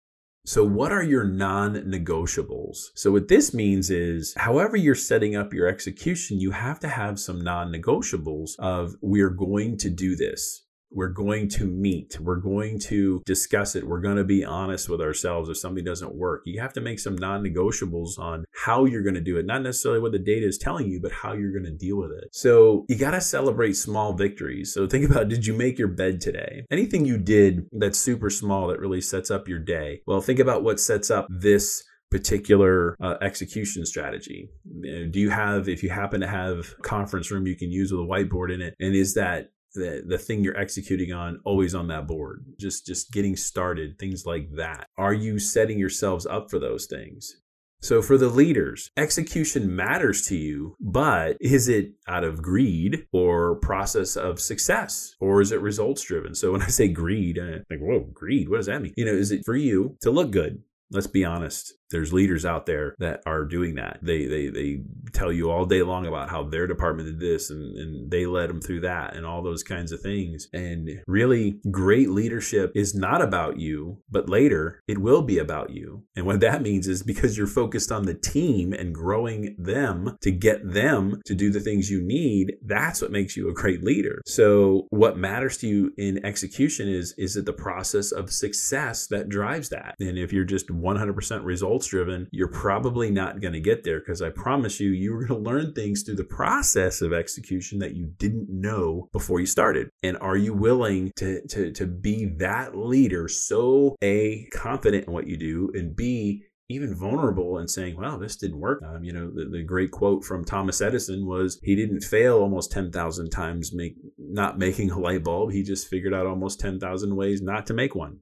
So, 0.47 0.63
what 0.63 0.93
are 0.93 1.03
your 1.03 1.25
non 1.25 1.75
negotiables? 1.75 2.91
So, 2.95 3.11
what 3.11 3.29
this 3.29 3.55
means 3.55 3.89
is, 3.89 4.35
however, 4.37 4.77
you're 4.77 4.95
setting 4.95 5.35
up 5.35 5.55
your 5.55 5.67
execution, 5.67 6.39
you 6.39 6.51
have 6.51 6.79
to 6.81 6.89
have 6.89 7.19
some 7.19 7.41
non 7.41 7.73
negotiables 7.73 8.59
of 8.59 8.95
we're 9.01 9.31
going 9.31 9.79
to 9.79 9.89
do 9.89 10.15
this. 10.15 10.64
We're 10.95 11.09
going 11.09 11.49
to 11.51 11.67
meet. 11.67 12.19
We're 12.21 12.37
going 12.37 12.79
to 12.81 13.23
discuss 13.27 13.75
it. 13.75 13.87
We're 13.87 14.01
going 14.01 14.17
to 14.17 14.25
be 14.25 14.45
honest 14.45 14.89
with 14.89 15.01
ourselves 15.01 15.49
if 15.49 15.59
something 15.59 15.85
doesn't 15.85 16.15
work. 16.15 16.43
You 16.47 16.61
have 16.61 16.73
to 16.75 16.81
make 16.81 17.01
some 17.01 17.17
non 17.17 17.43
negotiables 17.43 18.19
on 18.19 18.45
how 18.65 18.85
you're 18.85 19.03
going 19.03 19.15
to 19.15 19.21
do 19.21 19.37
it, 19.37 19.47
not 19.47 19.63
necessarily 19.63 20.01
what 20.01 20.13
the 20.13 20.19
data 20.19 20.47
is 20.47 20.59
telling 20.59 20.89
you, 20.89 21.01
but 21.01 21.13
how 21.13 21.33
you're 21.33 21.53
going 21.53 21.65
to 21.65 21.71
deal 21.71 21.97
with 21.97 22.13
it. 22.13 22.29
So 22.33 22.87
you 22.89 22.97
got 22.97 23.11
to 23.13 23.21
celebrate 23.21 23.75
small 23.75 24.13
victories. 24.13 24.73
So 24.73 24.87
think 24.87 25.09
about 25.09 25.29
did 25.29 25.47
you 25.47 25.55
make 25.55 25.79
your 25.79 25.89
bed 25.89 26.21
today? 26.21 26.65
Anything 26.71 27.05
you 27.05 27.19
did 27.19 27.67
that's 27.73 27.99
super 27.99 28.31
small 28.31 28.69
that 28.69 28.81
really 28.81 29.01
sets 29.01 29.31
up 29.31 29.49
your 29.49 29.59
day. 29.59 30.03
Well, 30.07 30.21
think 30.21 30.39
about 30.39 30.63
what 30.63 30.81
sets 30.81 31.11
up 31.11 31.27
this 31.29 31.83
particular 32.15 32.97
uh, 33.01 33.17
execution 33.23 33.85
strategy? 33.85 34.49
Do 34.83 35.19
you 35.19 35.31
have, 35.31 35.69
if 35.69 35.83
you 35.83 35.91
happen 35.91 36.21
to 36.21 36.29
have 36.29 36.81
conference 36.83 37.33
room 37.33 37.47
you 37.47 37.57
can 37.57 37.73
use 37.73 37.91
with 37.91 38.03
a 38.03 38.05
whiteboard 38.05 38.55
in 38.55 38.61
it, 38.61 38.77
and 38.79 38.95
is 38.95 39.15
that 39.15 39.51
the, 39.75 40.03
the 40.07 40.19
thing 40.19 40.43
you're 40.43 40.59
executing 40.59 41.13
on 41.13 41.41
always 41.45 41.75
on 41.75 41.89
that 41.89 42.07
board. 42.07 42.45
Just 42.59 42.87
just 42.87 43.13
getting 43.13 43.37
started 43.37 43.99
things 43.99 44.25
like 44.25 44.51
that. 44.57 44.89
Are 44.97 45.15
you 45.15 45.39
setting 45.39 45.79
yourselves 45.79 46.27
up 46.27 46.51
for 46.51 46.59
those 46.59 46.87
things? 46.87 47.37
So 47.81 48.01
for 48.01 48.17
the 48.17 48.31
leaders 48.31 48.91
execution 48.97 49.77
matters 49.77 50.27
to 50.29 50.37
you 50.37 50.75
but 50.81 51.37
is 51.39 51.69
it 51.69 51.93
out 52.09 52.25
of 52.25 52.41
greed 52.41 53.07
or 53.13 53.57
process 53.57 54.17
of 54.17 54.41
success? 54.41 55.15
Or 55.21 55.43
is 55.43 55.53
it 55.53 55.61
results 55.61 56.03
driven? 56.03 56.35
So 56.35 56.53
when 56.53 56.63
i 56.63 56.69
say 56.69 56.89
greed 56.89 57.39
i 57.39 57.59
think 57.69 57.83
whoa 57.83 58.09
greed 58.13 58.49
what 58.49 58.57
does 58.57 58.67
that 58.67 58.81
mean? 58.81 58.95
You 58.97 59.05
know 59.05 59.13
is 59.13 59.33
it 59.33 59.45
for 59.45 59.57
you 59.57 59.97
to 60.01 60.11
look 60.11 60.31
good? 60.31 60.63
Let's 60.91 61.07
be 61.07 61.25
honest 61.27 61.75
there's 61.91 62.13
leaders 62.13 62.45
out 62.45 62.67
there 62.67 62.95
that 62.99 63.23
are 63.27 63.45
doing 63.45 63.77
that. 63.77 63.99
They 64.03 64.27
they 64.27 64.49
they 64.49 64.81
tell 65.13 65.33
you 65.33 65.51
all 65.51 65.65
day 65.65 65.83
long 65.83 66.07
about 66.07 66.31
how 66.31 66.43
their 66.43 66.67
department 66.67 67.09
did 67.09 67.21
this 67.21 67.51
and, 67.51 67.77
and 67.77 68.11
they 68.11 68.27
led 68.27 68.51
them 68.51 68.61
through 68.61 68.81
that 68.81 69.15
and 69.17 69.25
all 69.25 69.43
those 69.43 69.63
kinds 69.63 69.93
of 69.93 70.01
things. 70.01 70.49
And 70.53 71.03
really, 71.07 71.61
great 71.71 72.11
leadership 72.11 72.73
is 72.75 72.95
not 72.95 73.23
about 73.23 73.59
you, 73.59 73.99
but 74.11 74.29
later 74.29 74.83
it 74.89 74.99
will 74.99 75.23
be 75.23 75.39
about 75.39 75.71
you. 75.71 76.05
And 76.17 76.27
what 76.27 76.41
that 76.41 76.63
means 76.63 76.89
is 76.89 77.03
because 77.03 77.39
you're 77.39 77.47
focused 77.47 77.93
on 77.93 78.05
the 78.05 78.15
team 78.15 78.73
and 78.73 78.95
growing 78.95 79.55
them 79.59 80.17
to 80.23 80.31
get 80.31 80.73
them 80.73 81.21
to 81.27 81.35
do 81.35 81.51
the 81.51 81.61
things 81.61 81.91
you 81.91 82.03
need, 82.03 82.55
that's 82.65 83.01
what 83.01 83.13
makes 83.13 83.37
you 83.37 83.49
a 83.49 83.55
great 83.55 83.85
leader. 83.85 84.21
So 84.27 84.87
what 84.91 85.17
matters 85.17 85.59
to 85.59 85.69
you 85.69 85.93
in 85.97 86.25
execution 86.25 86.89
is 86.89 87.15
is 87.19 87.37
it 87.37 87.47
the 87.47 87.53
process 87.53 88.11
of 88.13 88.33
success 88.33 89.07
that 89.09 89.29
drives 89.29 89.69
that. 89.69 89.95
And 90.01 90.19
if 90.19 90.33
you're 90.33 90.45
just 90.45 90.69
100% 90.69 91.45
results 91.45 91.74
results 91.75 91.89
driven, 91.89 92.29
you're 92.31 92.49
probably 92.49 93.11
not 93.11 93.41
going 93.41 93.53
to 93.53 93.61
get 93.61 93.83
there 93.85 93.99
because 93.99 94.23
I 94.23 94.31
promise 94.31 94.79
you, 94.79 94.91
you're 94.91 95.27
going 95.27 95.43
to 95.43 95.51
learn 95.51 95.73
things 95.73 96.03
through 96.03 96.17
the 96.17 96.25
process 96.25 97.03
of 97.03 97.13
execution 97.13 97.81
that 97.81 97.97
you 97.97 98.13
didn't 98.19 98.49
know 98.49 99.09
before 99.13 99.41
you 99.41 99.47
started. 99.47 99.89
And 100.03 100.17
are 100.21 100.37
you 100.37 100.55
willing 100.55 101.13
to, 101.17 101.47
to, 101.49 101.73
to 101.73 101.87
be 101.87 102.27
that 102.39 102.77
leader 102.77 103.29
so 103.29 103.97
A, 104.03 104.47
confident 104.53 105.07
in 105.07 105.13
what 105.13 105.27
you 105.27 105.37
do, 105.37 105.71
and 105.75 105.97
B, 105.97 106.45
even 106.71 106.95
vulnerable 106.95 107.59
and 107.59 107.71
saying, 107.71 107.95
"Well, 107.99 108.19
this 108.19 108.37
didn't 108.37 108.59
work." 108.59 108.83
Um, 108.83 109.05
you 109.05 109.13
know, 109.13 109.31
the, 109.31 109.51
the, 109.51 109.63
great 109.63 109.91
quote 109.91 110.25
from 110.25 110.47
Thomas 110.47 110.81
Edison 110.81 111.27
was, 111.27 111.61
"He 111.63 111.77
didn't 111.77 112.01
fail 112.01 112.39
almost 112.39 112.73
ten 112.73 112.91
thousand 112.91 113.29
times 113.29 113.75
make 113.75 113.97
not 114.17 114.59
making 114.59 114.91
a 114.91 114.99
light 114.99 115.23
bulb. 115.23 115.53
He 115.53 115.63
just 115.63 115.89
figured 115.89 116.15
out 116.15 116.27
almost 116.27 116.61
ten 116.61 116.81
thousand 116.81 117.17
ways 117.17 117.43
not 117.43 117.67
to 117.67 117.75
make 117.75 117.95
one." 117.95 118.21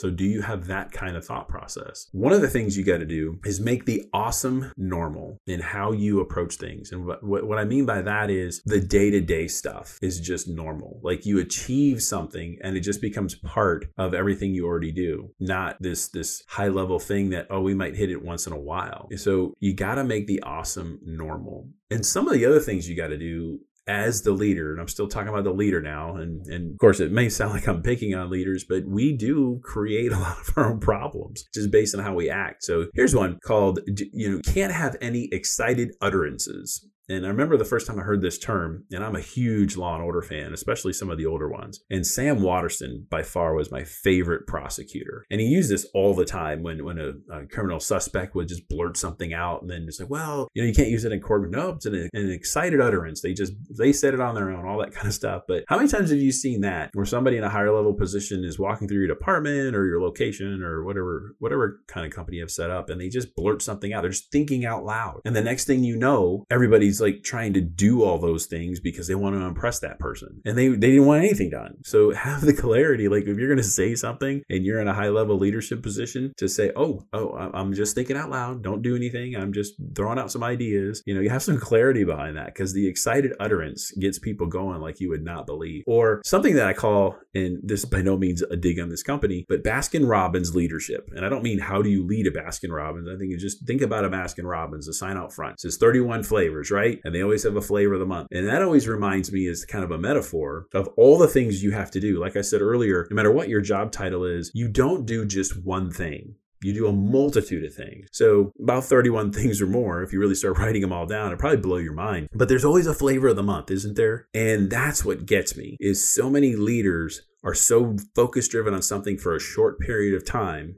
So, 0.00 0.08
do 0.08 0.24
you 0.24 0.40
have 0.40 0.66
that 0.68 0.92
kind 0.92 1.14
of 1.14 1.26
thought 1.26 1.46
process? 1.46 2.08
One 2.12 2.32
of 2.32 2.40
the 2.40 2.48
things 2.48 2.74
you 2.74 2.84
got 2.84 2.98
to 2.98 3.04
do 3.04 3.38
is 3.44 3.60
make 3.60 3.84
the 3.84 4.06
awesome 4.14 4.72
normal 4.78 5.36
in 5.46 5.60
how 5.60 5.92
you 5.92 6.20
approach 6.20 6.56
things. 6.56 6.90
And 6.90 7.04
what, 7.04 7.22
what 7.22 7.58
I 7.58 7.64
mean 7.64 7.84
by 7.84 8.00
that 8.00 8.30
is 8.30 8.62
the 8.64 8.80
day 8.80 9.10
to 9.10 9.20
day 9.20 9.46
stuff 9.46 9.98
is 10.00 10.18
just 10.18 10.48
normal. 10.48 11.00
Like 11.02 11.26
you 11.26 11.38
achieve 11.38 12.02
something 12.02 12.56
and 12.62 12.78
it 12.78 12.80
just 12.80 13.02
becomes 13.02 13.34
part 13.34 13.88
of 13.98 14.14
everything 14.14 14.54
you 14.54 14.64
already 14.66 14.90
do, 14.90 15.34
not 15.38 15.76
this, 15.80 16.08
this 16.08 16.42
high 16.48 16.68
level 16.68 16.98
thing 16.98 17.28
that, 17.30 17.48
oh, 17.50 17.60
we 17.60 17.74
might 17.74 17.94
hit 17.94 18.10
it 18.10 18.24
once 18.24 18.46
in 18.46 18.54
a 18.54 18.58
while. 18.58 19.06
So, 19.16 19.52
you 19.60 19.74
got 19.74 19.96
to 19.96 20.04
make 20.04 20.26
the 20.26 20.42
awesome 20.42 20.98
normal. 21.02 21.68
And 21.90 22.06
some 22.06 22.26
of 22.26 22.32
the 22.32 22.46
other 22.46 22.60
things 22.60 22.88
you 22.88 22.96
got 22.96 23.08
to 23.08 23.18
do 23.18 23.60
as 23.86 24.22
the 24.22 24.32
leader, 24.32 24.72
and 24.72 24.80
I'm 24.80 24.88
still 24.88 25.08
talking 25.08 25.28
about 25.28 25.44
the 25.44 25.52
leader 25.52 25.80
now, 25.80 26.16
and, 26.16 26.46
and 26.46 26.72
of 26.72 26.78
course 26.78 27.00
it 27.00 27.12
may 27.12 27.28
sound 27.28 27.52
like 27.52 27.66
I'm 27.66 27.82
picking 27.82 28.14
on 28.14 28.30
leaders, 28.30 28.64
but 28.68 28.84
we 28.86 29.16
do 29.16 29.60
create 29.64 30.12
a 30.12 30.18
lot 30.18 30.38
of 30.38 30.52
our 30.56 30.72
own 30.72 30.80
problems 30.80 31.48
just 31.52 31.70
based 31.70 31.94
on 31.94 32.02
how 32.02 32.14
we 32.14 32.30
act. 32.30 32.62
So 32.62 32.86
here's 32.94 33.14
one 33.14 33.38
called, 33.44 33.80
you 34.12 34.30
know, 34.30 34.40
can't 34.44 34.72
have 34.72 34.96
any 35.00 35.28
excited 35.32 35.92
utterances. 36.00 36.86
And 37.10 37.26
I 37.26 37.28
remember 37.28 37.56
the 37.56 37.64
first 37.64 37.88
time 37.88 37.98
I 37.98 38.02
heard 38.02 38.22
this 38.22 38.38
term, 38.38 38.84
and 38.92 39.02
I'm 39.04 39.16
a 39.16 39.20
huge 39.20 39.76
Law 39.76 39.96
and 39.96 40.04
Order 40.04 40.22
fan, 40.22 40.52
especially 40.52 40.92
some 40.92 41.10
of 41.10 41.18
the 41.18 41.26
older 41.26 41.48
ones. 41.48 41.80
And 41.90 42.06
Sam 42.06 42.40
Waterston, 42.40 43.08
by 43.10 43.24
far, 43.24 43.52
was 43.54 43.72
my 43.72 43.82
favorite 43.82 44.46
prosecutor. 44.46 45.24
And 45.28 45.40
he 45.40 45.48
used 45.48 45.70
this 45.70 45.86
all 45.92 46.14
the 46.14 46.24
time 46.24 46.62
when, 46.62 46.84
when 46.84 46.98
a, 46.98 47.12
a 47.32 47.46
criminal 47.46 47.80
suspect 47.80 48.36
would 48.36 48.46
just 48.46 48.68
blurt 48.68 48.96
something 48.96 49.34
out 49.34 49.62
and 49.62 49.70
then 49.70 49.86
just 49.86 49.98
like, 50.00 50.08
well, 50.08 50.46
you 50.54 50.62
know, 50.62 50.68
you 50.68 50.74
can't 50.74 50.88
use 50.88 51.04
it 51.04 51.10
in 51.10 51.20
court. 51.20 51.50
No, 51.50 51.70
it's 51.70 51.86
an, 51.86 52.08
an 52.12 52.30
excited 52.30 52.80
utterance. 52.80 53.22
They 53.22 53.34
just, 53.34 53.54
they 53.76 53.92
said 53.92 54.14
it 54.14 54.20
on 54.20 54.36
their 54.36 54.50
own, 54.50 54.64
all 54.64 54.78
that 54.78 54.92
kind 54.92 55.08
of 55.08 55.14
stuff. 55.14 55.42
But 55.48 55.64
how 55.66 55.78
many 55.78 55.88
times 55.88 56.10
have 56.10 56.20
you 56.20 56.30
seen 56.30 56.60
that 56.60 56.90
where 56.92 57.04
somebody 57.04 57.38
in 57.38 57.44
a 57.44 57.50
higher 57.50 57.74
level 57.74 57.92
position 57.92 58.44
is 58.44 58.56
walking 58.56 58.86
through 58.86 58.98
your 58.98 59.08
department 59.08 59.74
or 59.74 59.86
your 59.86 60.00
location 60.00 60.62
or 60.62 60.84
whatever, 60.84 61.34
whatever 61.40 61.80
kind 61.88 62.06
of 62.06 62.12
company 62.12 62.36
you 62.36 62.42
have 62.44 62.52
set 62.52 62.70
up 62.70 62.88
and 62.88 63.00
they 63.00 63.08
just 63.08 63.34
blurt 63.34 63.62
something 63.62 63.92
out? 63.92 64.02
They're 64.02 64.10
just 64.10 64.30
thinking 64.30 64.64
out 64.64 64.84
loud. 64.84 65.20
And 65.24 65.34
the 65.34 65.42
next 65.42 65.64
thing 65.64 65.82
you 65.82 65.96
know, 65.96 66.44
everybody's 66.50 66.99
like 67.00 67.22
trying 67.22 67.52
to 67.54 67.60
do 67.60 68.02
all 68.02 68.18
those 68.18 68.46
things 68.46 68.80
because 68.80 69.06
they 69.06 69.14
want 69.14 69.36
to 69.36 69.42
impress 69.42 69.80
that 69.80 69.98
person 69.98 70.40
and 70.44 70.56
they, 70.56 70.68
they 70.68 70.90
didn't 70.90 71.06
want 71.06 71.24
anything 71.24 71.50
done. 71.50 71.76
So 71.84 72.12
have 72.12 72.42
the 72.42 72.52
clarity. 72.52 73.08
Like 73.08 73.24
if 73.24 73.36
you're 73.38 73.48
going 73.48 73.58
to 73.58 73.64
say 73.64 73.94
something 73.94 74.42
and 74.48 74.64
you're 74.64 74.80
in 74.80 74.88
a 74.88 74.94
high 74.94 75.08
level 75.08 75.38
leadership 75.38 75.82
position 75.82 76.32
to 76.36 76.48
say, 76.48 76.72
oh, 76.76 77.06
oh, 77.12 77.50
I'm 77.54 77.72
just 77.74 77.94
thinking 77.94 78.16
out 78.16 78.30
loud. 78.30 78.62
Don't 78.62 78.82
do 78.82 78.96
anything. 78.96 79.36
I'm 79.36 79.52
just 79.52 79.74
throwing 79.94 80.18
out 80.18 80.30
some 80.30 80.44
ideas. 80.44 81.02
You 81.06 81.14
know, 81.14 81.20
you 81.20 81.30
have 81.30 81.42
some 81.42 81.58
clarity 81.58 82.04
behind 82.04 82.36
that 82.36 82.46
because 82.46 82.72
the 82.72 82.86
excited 82.86 83.32
utterance 83.40 83.90
gets 83.92 84.18
people 84.18 84.46
going 84.46 84.80
like 84.80 85.00
you 85.00 85.08
would 85.10 85.24
not 85.24 85.46
believe. 85.46 85.84
Or 85.86 86.20
something 86.24 86.54
that 86.54 86.66
I 86.66 86.72
call, 86.72 87.16
and 87.34 87.58
this 87.62 87.84
by 87.84 88.02
no 88.02 88.16
means 88.16 88.42
a 88.42 88.56
dig 88.56 88.80
on 88.80 88.88
this 88.88 89.02
company, 89.02 89.44
but 89.48 89.64
Baskin 89.64 90.08
Robbins 90.08 90.54
leadership. 90.54 91.08
And 91.14 91.24
I 91.24 91.28
don't 91.28 91.42
mean 91.42 91.58
how 91.58 91.82
do 91.82 91.90
you 91.90 92.06
lead 92.06 92.26
a 92.26 92.30
Baskin 92.30 92.74
Robbins. 92.74 93.08
I 93.08 93.16
think 93.16 93.30
you 93.30 93.38
just 93.38 93.66
think 93.66 93.82
about 93.82 94.04
a 94.04 94.10
Baskin 94.10 94.44
Robbins, 94.44 94.86
the 94.86 94.94
sign 94.94 95.16
out 95.16 95.32
front. 95.32 95.54
It 95.54 95.60
says 95.60 95.76
31 95.76 96.22
flavors, 96.24 96.70
right? 96.70 96.79
Right? 96.80 97.00
And 97.04 97.14
they 97.14 97.22
always 97.22 97.44
have 97.44 97.56
a 97.56 97.60
flavor 97.60 97.94
of 97.94 98.00
the 98.00 98.06
month. 98.06 98.28
And 98.30 98.48
that 98.48 98.62
always 98.62 98.88
reminds 98.88 99.30
me 99.32 99.46
as 99.48 99.64
kind 99.64 99.84
of 99.84 99.90
a 99.90 99.98
metaphor 99.98 100.66
of 100.72 100.88
all 100.96 101.18
the 101.18 101.28
things 101.28 101.62
you 101.62 101.72
have 101.72 101.90
to 101.92 102.00
do. 102.00 102.18
Like 102.18 102.36
I 102.36 102.40
said 102.40 102.62
earlier, 102.62 103.06
no 103.10 103.14
matter 103.14 103.30
what 103.30 103.48
your 103.48 103.60
job 103.60 103.92
title 103.92 104.24
is, 104.24 104.50
you 104.54 104.68
don't 104.68 105.06
do 105.06 105.26
just 105.26 105.62
one 105.64 105.90
thing. 105.90 106.36
You 106.62 106.74
do 106.74 106.88
a 106.88 106.92
multitude 106.92 107.64
of 107.64 107.74
things. 107.74 108.06
So, 108.12 108.52
about 108.62 108.84
31 108.84 109.32
things 109.38 109.62
or 109.62 109.66
more, 109.66 110.02
if 110.02 110.12
you 110.12 110.20
really 110.20 110.34
start 110.34 110.58
writing 110.58 110.82
them 110.82 110.92
all 110.92 111.06
down, 111.06 111.28
it'd 111.28 111.38
probably 111.38 111.56
blow 111.56 111.78
your 111.78 111.94
mind. 111.94 112.28
But 112.34 112.48
there's 112.48 112.66
always 112.66 112.86
a 112.86 112.94
flavor 112.94 113.28
of 113.28 113.36
the 113.36 113.42
month, 113.42 113.70
isn't 113.70 113.96
there? 113.96 114.26
And 114.34 114.70
that's 114.70 115.02
what 115.02 115.24
gets 115.24 115.56
me 115.56 115.78
is 115.80 116.06
so 116.06 116.28
many 116.28 116.56
leaders 116.56 117.22
are 117.42 117.54
so 117.54 117.96
focus 118.14 118.46
driven 118.48 118.74
on 118.74 118.82
something 118.82 119.16
for 119.16 119.34
a 119.34 119.40
short 119.40 119.80
period 119.80 120.14
of 120.14 120.26
time 120.26 120.76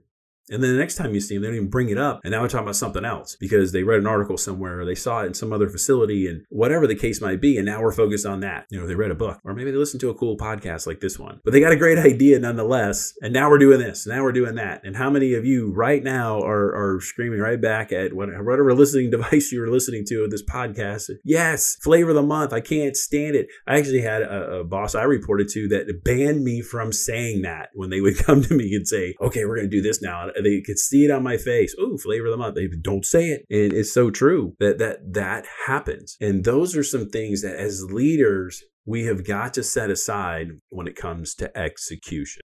and 0.51 0.63
then 0.63 0.73
the 0.73 0.79
next 0.79 0.97
time 0.97 1.15
you 1.15 1.21
see 1.21 1.35
them, 1.35 1.43
they 1.43 1.49
don't 1.49 1.57
even 1.57 1.71
bring 1.71 1.89
it 1.89 1.99
up. 1.99 2.21
And 2.25 2.33
now 2.33 2.43
we're 2.43 2.49
talking 2.49 2.65
about 2.65 2.77
something 2.77 3.05
else 3.05 3.37
because 3.39 3.73
they 3.73 3.85
read 3.85 4.01
an 4.01 4.07
article 4.07 4.37
somewhere 4.37 4.81
or 4.81 4.85
they 4.85 4.95
saw 4.95 5.23
it 5.23 5.27
in 5.27 5.35
some 5.35 5.53
other 5.53 5.69
facility 5.69 6.27
and 6.27 6.45
whatever 6.49 6.87
the 6.87 6.97
case 6.97 7.21
might 7.21 7.41
be. 7.41 7.57
And 7.57 7.67
now 7.67 7.81
we're 7.81 7.93
focused 7.93 8.27
on 8.27 8.41
that. 8.41 8.67
You 8.71 8.81
know, 8.81 8.87
they 8.87 8.95
read 8.95 9.11
a 9.11 9.17
book 9.17 9.41
or 9.45 9.55
maybe 9.55 9.71
they 9.71 9.77
listened 9.77 10.01
to 10.01 10.11
a 10.11 10.15
cool 10.15 10.37
podcast 10.37 10.87
like 10.87 11.01
this 11.01 11.19
one, 11.19 11.41
but 11.45 11.53
they 11.53 11.61
got 11.61 11.73
a 11.73 11.77
great 11.77 11.99
idea 12.13 12.39
nonetheless. 12.39 13.15
And 13.23 13.33
now 13.33 13.51
we're 13.51 13.59
doing 13.59 13.79
this. 13.79 14.07
Now 14.07 14.23
we're 14.23 14.33
doing 14.33 14.57
that. 14.57 14.85
And 14.85 14.97
how 14.97 15.11
many 15.11 15.35
of 15.35 15.45
you 15.45 15.73
right 15.73 16.03
now 16.03 16.41
are, 16.41 16.75
are 16.75 17.01
screaming 17.01 17.41
right 17.41 17.61
back 17.61 17.93
at 17.93 18.13
whatever 18.13 18.75
listening 18.75 19.11
device 19.11 19.53
you're 19.53 19.71
listening 19.71 20.05
to 20.09 20.27
this 20.29 20.43
podcast? 20.43 21.11
Yes, 21.25 21.77
flavor 21.83 22.11
of 22.11 22.17
the 22.17 22.23
month. 22.23 22.53
I 22.53 22.61
can't 22.61 22.97
stand 22.97 23.37
it. 23.37 23.47
I 23.67 23.79
actually 23.79 24.03
had 24.03 24.23
a, 24.23 24.61
a 24.61 24.65
boss 24.65 24.95
I 24.95 25.05
reported 25.05 25.49
to 25.51 25.69
that 25.69 26.05
banned 26.05 26.43
me 26.43 26.63
from 26.63 26.93
saying 26.93 27.43
that 27.43 27.69
when 27.75 27.91
they 27.91 28.01
would 28.01 28.19
come 28.25 28.43
to 28.43 28.55
me 28.55 28.75
and 28.75 28.87
say, 28.87 29.15
okay, 29.21 29.45
we're 29.45 29.57
going 29.57 29.71
to 29.71 29.77
do 29.77 29.83
this 29.83 30.03
now 30.03 30.32
they 30.41 30.61
could 30.61 30.79
see 30.79 31.05
it 31.05 31.11
on 31.11 31.23
my 31.23 31.37
face. 31.37 31.75
Ooh, 31.81 31.99
flavor 31.99 32.27
of 32.27 32.33
the 32.33 32.37
month. 32.37 32.55
They 32.55 32.69
don't 32.69 33.05
say 33.05 33.31
it. 33.31 33.47
And 33.51 33.73
it's 33.73 33.93
so 33.93 34.11
true 34.11 34.55
that 34.61 34.79
that 34.79 35.13
that 35.13 35.47
happens. 35.67 36.17
And 36.21 36.45
those 36.45 36.77
are 36.77 36.85
some 36.85 37.09
things 37.09 37.43
that 37.43 37.57
as 37.57 37.85
leaders 37.91 38.63
we 38.85 39.05
have 39.05 39.25
got 39.25 39.55
to 39.55 39.63
set 39.63 39.91
aside 39.91 40.49
when 40.69 40.89
it 40.89 40.97
comes 40.97 41.35
to 41.37 41.57
execution. 41.57 42.43